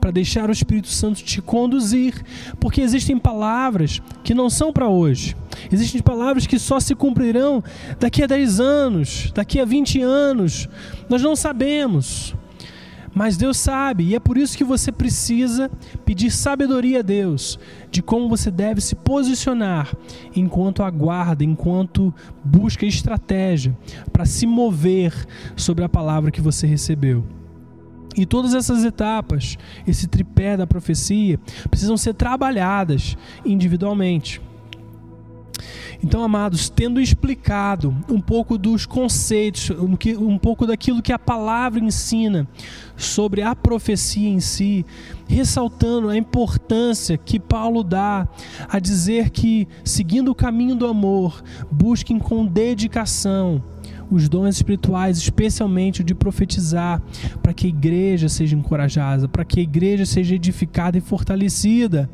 para 0.00 0.12
deixar 0.12 0.48
o 0.48 0.52
Espírito 0.52 0.86
Santo 0.86 1.24
te 1.24 1.42
conduzir, 1.42 2.22
porque 2.60 2.80
existem 2.80 3.18
palavras 3.18 4.00
que 4.22 4.32
não 4.32 4.48
são 4.48 4.72
para 4.72 4.88
hoje. 4.88 5.36
Existem 5.72 6.00
palavras 6.00 6.46
que 6.46 6.60
só 6.60 6.78
se 6.78 6.94
cumprirão 6.94 7.60
daqui 7.98 8.22
a 8.22 8.28
10 8.28 8.60
anos, 8.60 9.32
daqui 9.34 9.58
a 9.58 9.64
20 9.64 10.00
anos. 10.00 10.68
Nós 11.08 11.20
não 11.20 11.34
sabemos. 11.34 12.36
Mas 13.14 13.36
Deus 13.36 13.56
sabe, 13.58 14.04
e 14.04 14.14
é 14.16 14.20
por 14.20 14.36
isso 14.36 14.56
que 14.58 14.64
você 14.64 14.90
precisa 14.90 15.70
pedir 16.04 16.30
sabedoria 16.30 16.98
a 16.98 17.02
Deus 17.02 17.58
de 17.90 18.02
como 18.02 18.28
você 18.28 18.50
deve 18.50 18.80
se 18.80 18.96
posicionar 18.96 19.94
enquanto 20.34 20.82
aguarda, 20.82 21.44
enquanto 21.44 22.12
busca 22.44 22.84
estratégia 22.84 23.76
para 24.12 24.26
se 24.26 24.46
mover 24.46 25.14
sobre 25.54 25.84
a 25.84 25.88
palavra 25.88 26.32
que 26.32 26.40
você 26.40 26.66
recebeu. 26.66 27.24
E 28.16 28.26
todas 28.26 28.54
essas 28.54 28.84
etapas, 28.84 29.56
esse 29.86 30.06
tripé 30.06 30.56
da 30.56 30.66
profecia, 30.66 31.38
precisam 31.70 31.96
ser 31.96 32.14
trabalhadas 32.14 33.16
individualmente. 33.44 34.40
Então, 36.02 36.22
amados, 36.22 36.68
tendo 36.68 37.00
explicado 37.00 37.94
um 38.08 38.20
pouco 38.20 38.58
dos 38.58 38.84
conceitos, 38.84 39.70
um 40.18 40.36
pouco 40.36 40.66
daquilo 40.66 41.00
que 41.00 41.12
a 41.12 41.18
palavra 41.18 41.82
ensina 41.82 42.46
sobre 42.96 43.42
a 43.42 43.54
profecia 43.54 44.28
em 44.28 44.40
si, 44.40 44.84
ressaltando 45.26 46.08
a 46.08 46.16
importância 46.16 47.16
que 47.16 47.40
Paulo 47.40 47.82
dá 47.82 48.28
a 48.68 48.78
dizer 48.78 49.30
que, 49.30 49.66
seguindo 49.82 50.30
o 50.30 50.34
caminho 50.34 50.76
do 50.76 50.86
amor, 50.86 51.42
busquem 51.70 52.18
com 52.18 52.44
dedicação 52.44 53.62
os 54.10 54.28
dons 54.28 54.56
espirituais, 54.56 55.16
especialmente 55.16 56.02
o 56.02 56.04
de 56.04 56.14
profetizar, 56.14 57.02
para 57.42 57.54
que 57.54 57.66
a 57.66 57.70
igreja 57.70 58.28
seja 58.28 58.54
encorajada, 58.54 59.26
para 59.26 59.44
que 59.44 59.60
a 59.60 59.62
igreja 59.62 60.04
seja 60.04 60.34
edificada 60.34 60.98
e 60.98 61.00
fortalecida. 61.00 62.08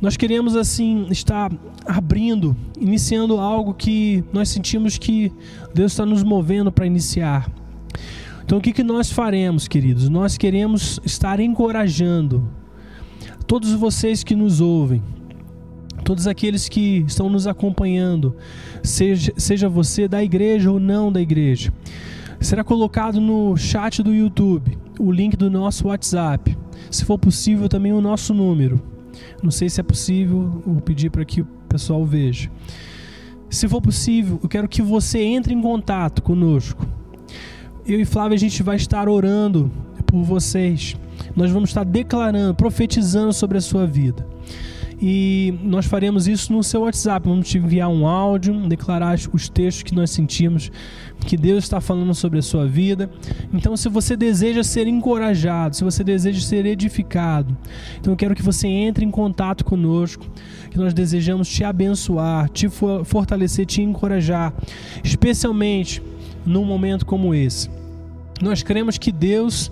Nós 0.00 0.14
queremos 0.14 0.54
assim 0.54 1.06
estar 1.10 1.50
abrindo, 1.86 2.54
iniciando 2.78 3.38
algo 3.38 3.72
que 3.72 4.22
nós 4.30 4.50
sentimos 4.50 4.98
que 4.98 5.32
Deus 5.74 5.92
está 5.92 6.04
nos 6.04 6.22
movendo 6.22 6.70
para 6.70 6.86
iniciar. 6.86 7.50
Então 8.44 8.58
o 8.58 8.60
que, 8.60 8.72
que 8.72 8.82
nós 8.82 9.10
faremos, 9.10 9.66
queridos? 9.66 10.10
Nós 10.10 10.36
queremos 10.36 11.00
estar 11.02 11.40
encorajando 11.40 12.46
todos 13.46 13.72
vocês 13.72 14.22
que 14.22 14.36
nos 14.36 14.60
ouvem, 14.60 15.02
todos 16.04 16.26
aqueles 16.26 16.68
que 16.68 17.02
estão 17.06 17.30
nos 17.30 17.46
acompanhando, 17.46 18.36
seja, 18.82 19.32
seja 19.38 19.66
você 19.66 20.06
da 20.06 20.22
igreja 20.22 20.70
ou 20.70 20.78
não 20.78 21.10
da 21.10 21.22
igreja. 21.22 21.72
Será 22.38 22.62
colocado 22.62 23.18
no 23.18 23.56
chat 23.56 24.02
do 24.02 24.14
YouTube 24.14 24.76
o 24.98 25.10
link 25.10 25.38
do 25.38 25.50
nosso 25.50 25.88
WhatsApp. 25.88 26.54
Se 26.90 27.02
for 27.02 27.18
possível, 27.18 27.66
também 27.66 27.94
o 27.94 28.00
nosso 28.02 28.34
número 28.34 28.95
não 29.42 29.50
sei 29.50 29.68
se 29.68 29.80
é 29.80 29.82
possível, 29.82 30.62
vou 30.64 30.80
pedir 30.80 31.10
para 31.10 31.24
que 31.24 31.40
o 31.40 31.46
pessoal 31.68 32.04
veja. 32.04 32.50
Se 33.48 33.68
for 33.68 33.80
possível, 33.80 34.40
eu 34.42 34.48
quero 34.48 34.68
que 34.68 34.82
você 34.82 35.20
entre 35.20 35.54
em 35.54 35.62
contato 35.62 36.22
conosco. 36.22 36.86
Eu 37.86 38.00
e 38.00 38.04
Flávia 38.04 38.34
a 38.34 38.38
gente 38.38 38.62
vai 38.62 38.76
estar 38.76 39.08
orando 39.08 39.70
por 40.06 40.22
vocês. 40.22 40.96
Nós 41.34 41.50
vamos 41.50 41.70
estar 41.70 41.84
declarando, 41.84 42.54
profetizando 42.54 43.32
sobre 43.32 43.58
a 43.58 43.60
sua 43.60 43.86
vida. 43.86 44.26
E 45.00 45.54
nós 45.62 45.84
faremos 45.84 46.26
isso 46.26 46.52
no 46.52 46.62
seu 46.62 46.82
WhatsApp. 46.82 47.28
Vamos 47.28 47.48
te 47.48 47.58
enviar 47.58 47.88
um 47.88 48.06
áudio, 48.06 48.54
declarar 48.66 49.18
os 49.32 49.48
textos 49.48 49.82
que 49.82 49.94
nós 49.94 50.10
sentimos 50.10 50.70
que 51.26 51.36
Deus 51.36 51.64
está 51.64 51.80
falando 51.80 52.14
sobre 52.14 52.38
a 52.38 52.42
sua 52.42 52.66
vida. 52.66 53.10
Então, 53.52 53.76
se 53.76 53.88
você 53.88 54.16
deseja 54.16 54.62
ser 54.62 54.86
encorajado, 54.86 55.76
se 55.76 55.84
você 55.84 56.02
deseja 56.02 56.40
ser 56.40 56.64
edificado, 56.64 57.56
então 57.98 58.12
eu 58.12 58.16
quero 58.16 58.34
que 58.34 58.42
você 58.42 58.68
entre 58.68 59.04
em 59.04 59.10
contato 59.10 59.64
conosco, 59.64 60.26
que 60.70 60.78
nós 60.78 60.94
desejamos 60.94 61.48
te 61.48 61.64
abençoar, 61.64 62.48
te 62.48 62.68
fortalecer, 63.04 63.66
te 63.66 63.82
encorajar, 63.82 64.54
especialmente 65.02 66.02
num 66.44 66.64
momento 66.64 67.04
como 67.04 67.34
esse. 67.34 67.68
Nós 68.40 68.62
cremos 68.62 68.98
que 68.98 69.10
Deus 69.10 69.70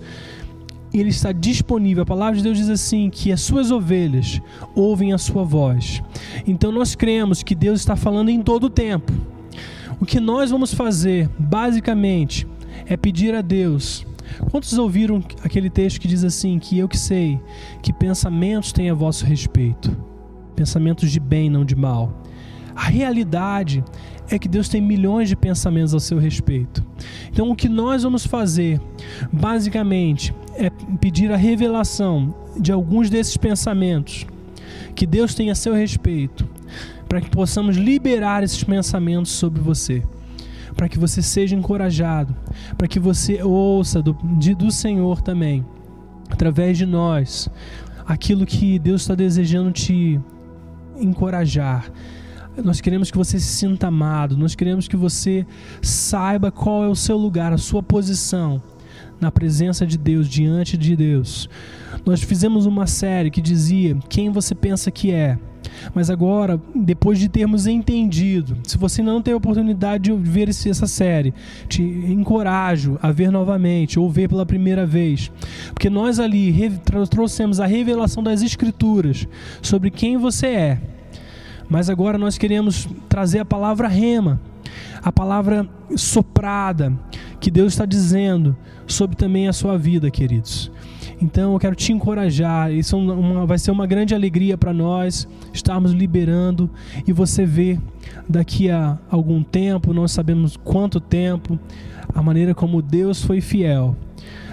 ele 1.01 1.11
está 1.11 1.33
disponível. 1.33 2.03
A 2.03 2.07
palavra 2.07 2.37
de 2.37 2.43
Deus 2.43 2.59
diz 2.59 2.69
assim: 2.69 3.11
que 3.11 3.33
as 3.33 3.41
suas 3.41 3.71
ovelhas 3.71 4.41
ouvem 4.75 5.13
a 5.13 5.19
sua 5.19 5.45
voz. 5.45 6.03
Então 6.47 6.71
nós 6.71 6.95
cremos 6.95 7.43
que 7.43 7.55
Deus 7.55 7.81
está 7.81 7.97
falando 7.97 8.29
em 8.29 8.43
todo 8.43 8.65
o 8.65 8.71
tempo. 8.71 9.13
O 10.01 10.07
que 10.07 10.21
nós 10.21 10.51
vamos 10.51 10.75
fazer, 10.75 11.29
basicamente, 11.39 12.47
é 12.87 12.97
pedir 12.97 13.35
a 13.35 13.41
Deus 13.41 14.05
Quantos 14.51 14.77
ouviram 14.79 15.23
aquele 15.43 15.71
texto 15.71 16.01
que 16.01 16.09
diz 16.09 16.25
assim: 16.25 16.59
Que 16.59 16.79
eu 16.79 16.89
que 16.89 16.99
sei 16.99 17.41
que 17.83 17.93
pensamentos 17.93 18.73
têm 18.73 18.91
a 18.91 18.95
vosso 18.95 19.25
respeito, 19.25 19.97
pensamentos 20.57 21.11
de 21.11 21.21
bem, 21.21 21.51
não 21.51 21.65
de 21.65 21.77
mal. 21.77 22.23
A 22.75 22.85
realidade 22.85 23.85
é 24.29 24.39
que 24.39 24.49
Deus 24.49 24.69
tem 24.69 24.81
milhões 24.81 25.29
de 25.29 25.37
pensamentos 25.37 25.95
ao 25.95 26.01
seu 26.01 26.19
respeito. 26.19 26.85
Então, 27.31 27.51
o 27.51 27.55
que 27.55 27.69
nós 27.69 28.03
vamos 28.03 28.27
fazer, 28.27 28.81
basicamente, 29.33 30.35
é 30.57 30.71
pedir 31.01 31.33
a 31.33 31.37
revelação 31.37 32.35
de 32.57 32.73
alguns 32.73 33.11
desses 33.11 33.37
pensamentos 33.37 34.27
que 34.95 35.07
Deus 35.07 35.35
tem 35.35 35.51
a 35.51 35.55
seu 35.55 35.75
respeito, 35.75 36.49
para 37.09 37.21
que 37.21 37.31
possamos 37.31 37.77
liberar 37.77 38.43
esses 38.43 38.63
pensamentos 38.63 39.33
sobre 39.33 39.61
você 39.61 40.03
para 40.75 40.89
que 40.89 40.99
você 40.99 41.23
seja 41.23 41.55
encorajado, 41.55 42.35
para 42.77 42.89
que 42.89 42.99
você 42.99 43.43
ouça 43.43 44.03
do, 44.03 44.17
de, 44.39 44.55
do 44.55 44.71
Senhor 44.71 45.21
também, 45.23 45.65
através 46.29 46.77
de 46.77 46.85
nós, 46.85 47.49
aquilo 48.07 48.45
que 48.45 48.79
Deus 48.79 49.03
está 49.03 49.15
desejando 49.15 49.71
te 49.71 50.21
encorajar. 50.97 51.91
Nós 52.63 52.81
queremos 52.81 53.11
que 53.11 53.17
você 53.17 53.39
se 53.39 53.47
sinta 53.47 53.89
amado, 53.89 54.37
nós 54.37 54.55
queremos 54.55 54.87
que 54.87 54.97
você 54.97 55.47
saiba 55.83 56.51
qual 56.51 56.85
é 56.85 56.89
o 56.89 56.95
seu 56.95 57.17
lugar, 57.17 57.53
a 57.53 57.59
sua 57.59 57.83
posição 57.83 58.63
na 59.21 59.31
presença 59.31 59.87
de 59.87 59.97
Deus, 59.97 60.29
diante 60.29 60.77
de 60.77 60.95
Deus. 60.95 61.49
Nós 62.05 62.23
fizemos 62.23 62.67
uma 62.67 62.87
série 62.87 63.31
que 63.31 63.41
dizia 63.41 63.97
quem 64.09 64.31
você 64.31 64.55
pensa 64.55 64.91
que 64.91 65.11
é. 65.11 65.39
Mas 65.95 66.11
agora, 66.11 66.61
depois 66.75 67.19
de 67.19 67.29
termos 67.29 67.67
entendido, 67.67 68.57
se 68.65 68.79
você 68.79 69.03
não 69.03 69.21
tem 69.21 69.35
a 69.35 69.37
oportunidade 69.37 70.05
de 70.05 70.13
ver 70.13 70.49
essa 70.49 70.87
série, 70.87 71.35
te 71.69 71.83
encorajo 71.83 72.99
a 73.03 73.11
ver 73.11 73.31
novamente 73.31 73.99
ou 73.99 74.11
ver 74.11 74.29
pela 74.29 74.47
primeira 74.47 74.87
vez, 74.87 75.33
porque 75.69 75.91
nós 75.91 76.21
ali 76.21 76.71
trouxemos 77.11 77.61
a 77.61 77.67
revelação 77.67 78.23
das 78.23 78.43
Escrituras 78.43 79.27
sobre 79.63 79.91
quem 79.91 80.17
você 80.17 80.47
é. 80.47 80.81
Mas 81.69 81.89
agora 81.89 82.19
nós 82.19 82.37
queremos 82.37 82.87
trazer 83.09 83.39
a 83.39 83.45
palavra 83.45 83.89
rema, 83.89 84.41
a 85.03 85.13
palavra 85.13 85.69
soprada 85.97 86.93
que 87.41 87.51
Deus 87.51 87.73
está 87.73 87.85
dizendo 87.85 88.57
sobre 88.87 89.17
também 89.17 89.49
a 89.49 89.53
sua 89.53 89.77
vida, 89.77 90.11
queridos. 90.11 90.71
Então 91.21 91.53
eu 91.53 91.59
quero 91.59 91.75
te 91.75 91.93
encorajar. 91.93 92.73
Isso 92.73 92.97
é 92.97 92.99
uma, 92.99 93.47
vai 93.47 93.59
ser 93.59 93.71
uma 93.71 93.87
grande 93.87 94.15
alegria 94.15 94.59
para 94.59 94.73
nós 94.73 95.29
estarmos 95.53 95.93
liberando 95.93 96.71
e 97.07 97.13
você 97.13 97.45
ver 97.47 97.81
daqui 98.29 98.71
a 98.71 98.99
algum 99.11 99.43
tempo, 99.43 99.93
nós 99.93 100.13
sabemos 100.13 100.57
quanto 100.57 101.01
tempo, 101.01 101.59
a 102.15 102.23
maneira 102.23 102.55
como 102.55 102.83
Deus 102.83 103.23
foi 103.23 103.41
fiel, 103.41 103.97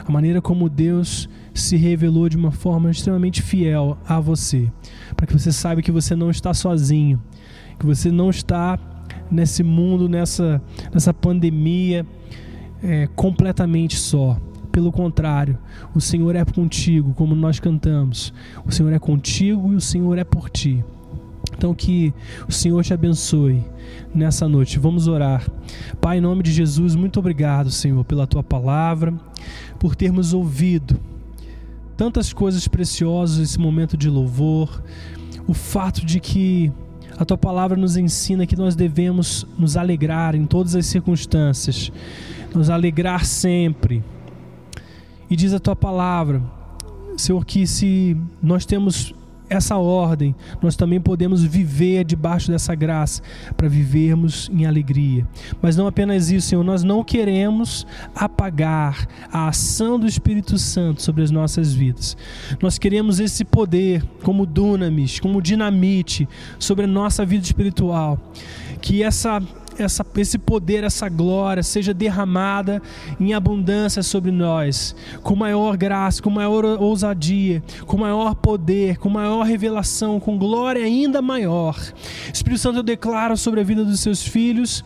a 0.05 0.11
maneira 0.11 0.41
como 0.41 0.69
Deus 0.69 1.29
se 1.53 1.75
revelou 1.75 2.29
de 2.29 2.37
uma 2.37 2.51
forma 2.51 2.89
extremamente 2.89 3.41
fiel 3.41 3.97
a 4.07 4.19
você, 4.19 4.71
para 5.15 5.27
que 5.27 5.33
você 5.33 5.51
saiba 5.51 5.81
que 5.81 5.91
você 5.91 6.15
não 6.15 6.29
está 6.29 6.53
sozinho, 6.53 7.21
que 7.79 7.85
você 7.85 8.11
não 8.11 8.29
está 8.29 8.77
nesse 9.31 9.63
mundo, 9.63 10.09
nessa, 10.09 10.61
nessa 10.93 11.13
pandemia 11.13 12.05
é, 12.83 13.07
completamente 13.15 13.97
só 13.97 14.37
pelo 14.71 14.91
contrário, 14.91 15.57
o 15.93 15.99
Senhor 15.99 16.33
é 16.35 16.45
contigo, 16.45 17.13
como 17.13 17.35
nós 17.35 17.59
cantamos. 17.59 18.33
O 18.65 18.71
Senhor 18.71 18.93
é 18.93 18.99
contigo 18.99 19.73
e 19.73 19.75
o 19.75 19.81
Senhor 19.81 20.17
é 20.17 20.23
por 20.23 20.49
ti. 20.49 20.83
Então 21.57 21.73
que 21.73 22.13
o 22.47 22.51
Senhor 22.51 22.81
te 22.83 22.93
abençoe 22.93 23.61
nessa 24.15 24.47
noite. 24.47 24.79
Vamos 24.79 25.07
orar. 25.07 25.45
Pai, 25.99 26.17
em 26.17 26.21
nome 26.21 26.41
de 26.41 26.51
Jesus, 26.51 26.95
muito 26.95 27.19
obrigado, 27.19 27.69
Senhor, 27.69 28.03
pela 28.05 28.25
tua 28.25 28.41
palavra, 28.41 29.13
por 29.77 29.95
termos 29.95 30.33
ouvido 30.33 30.97
tantas 31.97 32.33
coisas 32.33 32.67
preciosas 32.67 33.37
nesse 33.37 33.59
momento 33.59 33.95
de 33.95 34.09
louvor. 34.09 34.81
O 35.47 35.53
fato 35.53 36.05
de 36.05 36.19
que 36.19 36.71
a 37.21 37.25
tua 37.25 37.37
palavra 37.37 37.77
nos 37.77 37.97
ensina 37.97 38.47
que 38.47 38.55
nós 38.55 38.75
devemos 38.75 39.45
nos 39.55 39.77
alegrar 39.77 40.33
em 40.33 40.43
todas 40.43 40.73
as 40.73 40.87
circunstâncias, 40.87 41.91
nos 42.51 42.67
alegrar 42.67 43.25
sempre. 43.25 44.03
E 45.29 45.35
diz 45.35 45.53
a 45.53 45.59
tua 45.59 45.75
palavra, 45.75 46.41
Senhor, 47.15 47.45
que 47.45 47.67
se 47.67 48.17
nós 48.41 48.65
temos 48.65 49.13
essa 49.51 49.75
ordem, 49.75 50.33
nós 50.61 50.77
também 50.77 51.01
podemos 51.01 51.43
viver 51.43 52.05
debaixo 52.05 52.49
dessa 52.49 52.73
graça 52.73 53.21
para 53.57 53.67
vivermos 53.67 54.49
em 54.53 54.65
alegria. 54.65 55.27
Mas 55.61 55.75
não 55.75 55.87
apenas 55.87 56.31
isso, 56.31 56.47
Senhor, 56.47 56.63
nós 56.63 56.83
não 56.83 57.03
queremos 57.03 57.85
apagar 58.15 59.05
a 59.29 59.49
ação 59.49 59.99
do 59.99 60.07
Espírito 60.07 60.57
Santo 60.57 61.01
sobre 61.01 61.21
as 61.21 61.31
nossas 61.31 61.73
vidas. 61.73 62.15
Nós 62.61 62.77
queremos 62.77 63.19
esse 63.19 63.43
poder 63.43 64.01
como 64.23 64.45
dunamis, 64.45 65.19
como 65.19 65.41
dinamite 65.41 66.29
sobre 66.57 66.85
a 66.85 66.87
nossa 66.87 67.25
vida 67.25 67.43
espiritual. 67.43 68.17
Que 68.81 69.03
essa 69.03 69.41
essa, 69.83 70.05
esse 70.17 70.37
poder, 70.37 70.83
essa 70.83 71.09
glória 71.09 71.63
seja 71.63 71.93
derramada 71.93 72.81
em 73.19 73.33
abundância 73.33 74.03
sobre 74.03 74.31
nós, 74.31 74.95
com 75.23 75.35
maior 75.35 75.77
graça, 75.77 76.21
com 76.21 76.29
maior 76.29 76.65
ousadia, 76.65 77.63
com 77.85 77.97
maior 77.97 78.35
poder, 78.35 78.97
com 78.97 79.09
maior 79.09 79.43
revelação, 79.43 80.19
com 80.19 80.37
glória 80.37 80.83
ainda 80.83 81.21
maior. 81.21 81.79
Espírito 82.33 82.61
Santo, 82.61 82.79
eu 82.79 82.83
declaro 82.83 83.35
sobre 83.37 83.61
a 83.61 83.63
vida 83.63 83.83
dos 83.83 83.99
seus 83.99 84.21
filhos 84.21 84.83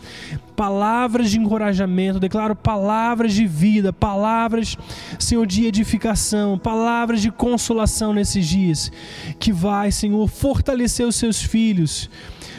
palavras 0.56 1.30
de 1.30 1.38
encorajamento, 1.38 2.20
declaro 2.20 2.56
palavras 2.56 3.34
de 3.34 3.46
vida, 3.46 3.92
palavras, 3.92 4.78
Senhor, 5.20 5.46
de 5.46 5.66
edificação, 5.66 6.58
palavras 6.58 7.22
de 7.22 7.30
consolação 7.30 8.14
nesses 8.14 8.48
dias, 8.48 8.92
que 9.38 9.52
vai, 9.52 9.92
Senhor, 9.92 10.28
fortalecer 10.28 11.06
os 11.06 11.16
seus 11.16 11.42
filhos 11.42 12.10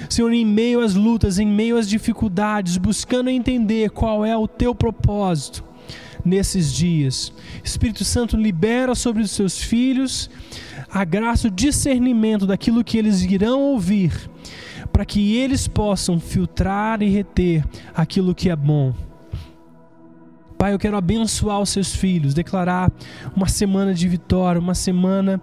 Senhor, 0.09 0.33
em 0.33 0.45
meio 0.45 0.81
às 0.81 0.95
lutas, 0.95 1.39
em 1.39 1.47
meio 1.47 1.77
às 1.77 1.89
dificuldades, 1.89 2.77
buscando 2.77 3.31
entender 3.31 3.91
qual 3.91 4.25
é 4.25 4.37
o 4.37 4.49
teu 4.49 4.75
propósito 4.75 5.65
nesses 6.25 6.73
dias. 6.73 7.33
Espírito 7.63 8.05
Santo 8.05 8.37
libera 8.37 8.95
sobre 8.95 9.23
os 9.23 9.31
seus 9.31 9.61
filhos 9.61 10.29
a 10.91 11.05
graça, 11.05 11.49
o 11.49 11.51
discernimento 11.51 12.47
daquilo 12.47 12.85
que 12.85 12.97
eles 12.97 13.23
irão 13.23 13.61
ouvir, 13.61 14.13
para 14.93 15.05
que 15.05 15.37
eles 15.37 15.69
possam 15.69 16.19
filtrar 16.19 17.03
e 17.03 17.09
reter 17.09 17.65
aquilo 17.95 18.35
que 18.35 18.49
é 18.49 18.57
bom 18.57 18.95
Pai, 20.59 20.73
eu 20.73 20.79
quero 20.79 20.97
abençoar 20.97 21.61
os 21.61 21.69
seus 21.69 21.95
filhos, 21.95 22.33
declarar 22.33 22.91
uma 23.37 23.47
semana 23.47 23.93
de 23.93 24.09
vitória, 24.09 24.59
uma 24.59 24.75
semana 24.75 25.39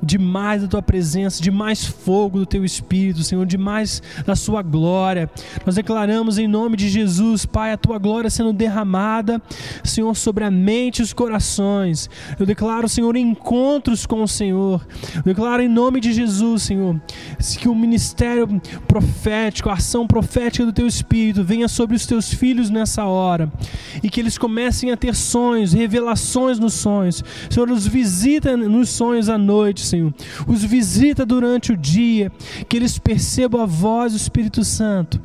de 0.00 0.18
mais 0.18 0.62
da 0.62 0.68
tua 0.68 0.82
presença, 0.82 1.42
de 1.42 1.50
mais 1.50 1.84
fogo 1.84 2.38
do 2.38 2.46
teu 2.46 2.64
espírito, 2.64 3.24
Senhor, 3.24 3.44
de 3.44 3.58
mais 3.58 4.00
da 4.24 4.36
sua 4.36 4.62
glória. 4.62 5.28
Nós 5.66 5.74
declaramos 5.74 6.38
em 6.38 6.46
nome 6.46 6.76
de 6.76 6.88
Jesus, 6.88 7.44
Pai, 7.44 7.72
a 7.72 7.76
tua 7.76 7.98
glória 7.98 8.30
sendo 8.30 8.52
derramada, 8.52 9.42
Senhor, 9.82 10.14
sobre 10.16 10.44
a 10.44 10.50
mente 10.50 11.00
e 11.00 11.02
os 11.02 11.12
corações. 11.12 12.08
Eu 12.38 12.46
declaro, 12.46 12.88
Senhor, 12.88 13.16
encontros 13.16 14.06
com 14.06 14.22
o 14.22 14.28
Senhor. 14.28 14.86
Eu 15.16 15.22
declaro 15.22 15.60
em 15.60 15.68
nome 15.68 16.00
de 16.00 16.12
Jesus, 16.12 16.62
Senhor, 16.62 17.00
que 17.58 17.68
o 17.68 17.74
ministério 17.74 18.60
profético, 18.86 19.70
a 19.70 19.74
ação 19.74 20.06
profética 20.06 20.64
do 20.64 20.72
teu 20.72 20.86
espírito 20.86 21.42
venha 21.42 21.66
sobre 21.66 21.96
os 21.96 22.06
teus 22.06 22.32
filhos 22.32 22.70
nessa 22.70 23.04
hora 23.06 23.52
e 24.02 24.08
que 24.08 24.20
eles 24.20 24.38
comecem 24.38 24.51
comecem 24.52 24.90
a 24.90 24.96
ter 24.98 25.14
sonhos, 25.14 25.72
revelações 25.72 26.58
nos 26.58 26.74
sonhos. 26.74 27.24
Senhor, 27.48 27.70
os 27.70 27.86
visita 27.86 28.54
nos 28.54 28.90
sonhos 28.90 29.30
à 29.30 29.38
noite, 29.38 29.80
Senhor. 29.80 30.12
Os 30.46 30.62
visita 30.62 31.24
durante 31.24 31.72
o 31.72 31.76
dia, 31.76 32.30
que 32.68 32.76
eles 32.76 32.98
percebam 32.98 33.62
a 33.62 33.66
voz 33.66 34.12
do 34.12 34.18
Espírito 34.18 34.62
Santo 34.62 35.18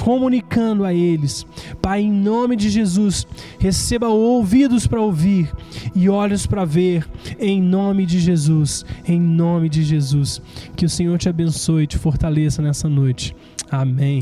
comunicando 0.00 0.86
a 0.86 0.94
eles. 0.94 1.44
Pai, 1.82 2.00
em 2.00 2.10
nome 2.10 2.56
de 2.56 2.70
Jesus, 2.70 3.26
receba 3.58 4.08
ouvidos 4.08 4.86
para 4.86 5.02
ouvir 5.02 5.52
e 5.94 6.08
olhos 6.08 6.46
para 6.46 6.64
ver, 6.64 7.06
em 7.38 7.60
nome 7.60 8.06
de 8.06 8.18
Jesus, 8.18 8.86
em 9.06 9.20
nome 9.20 9.68
de 9.68 9.82
Jesus. 9.82 10.40
Que 10.74 10.86
o 10.86 10.88
Senhor 10.88 11.18
te 11.18 11.28
abençoe 11.28 11.84
e 11.84 11.86
te 11.86 11.98
fortaleça 11.98 12.62
nessa 12.62 12.88
noite. 12.88 13.36
Amém. 13.70 14.20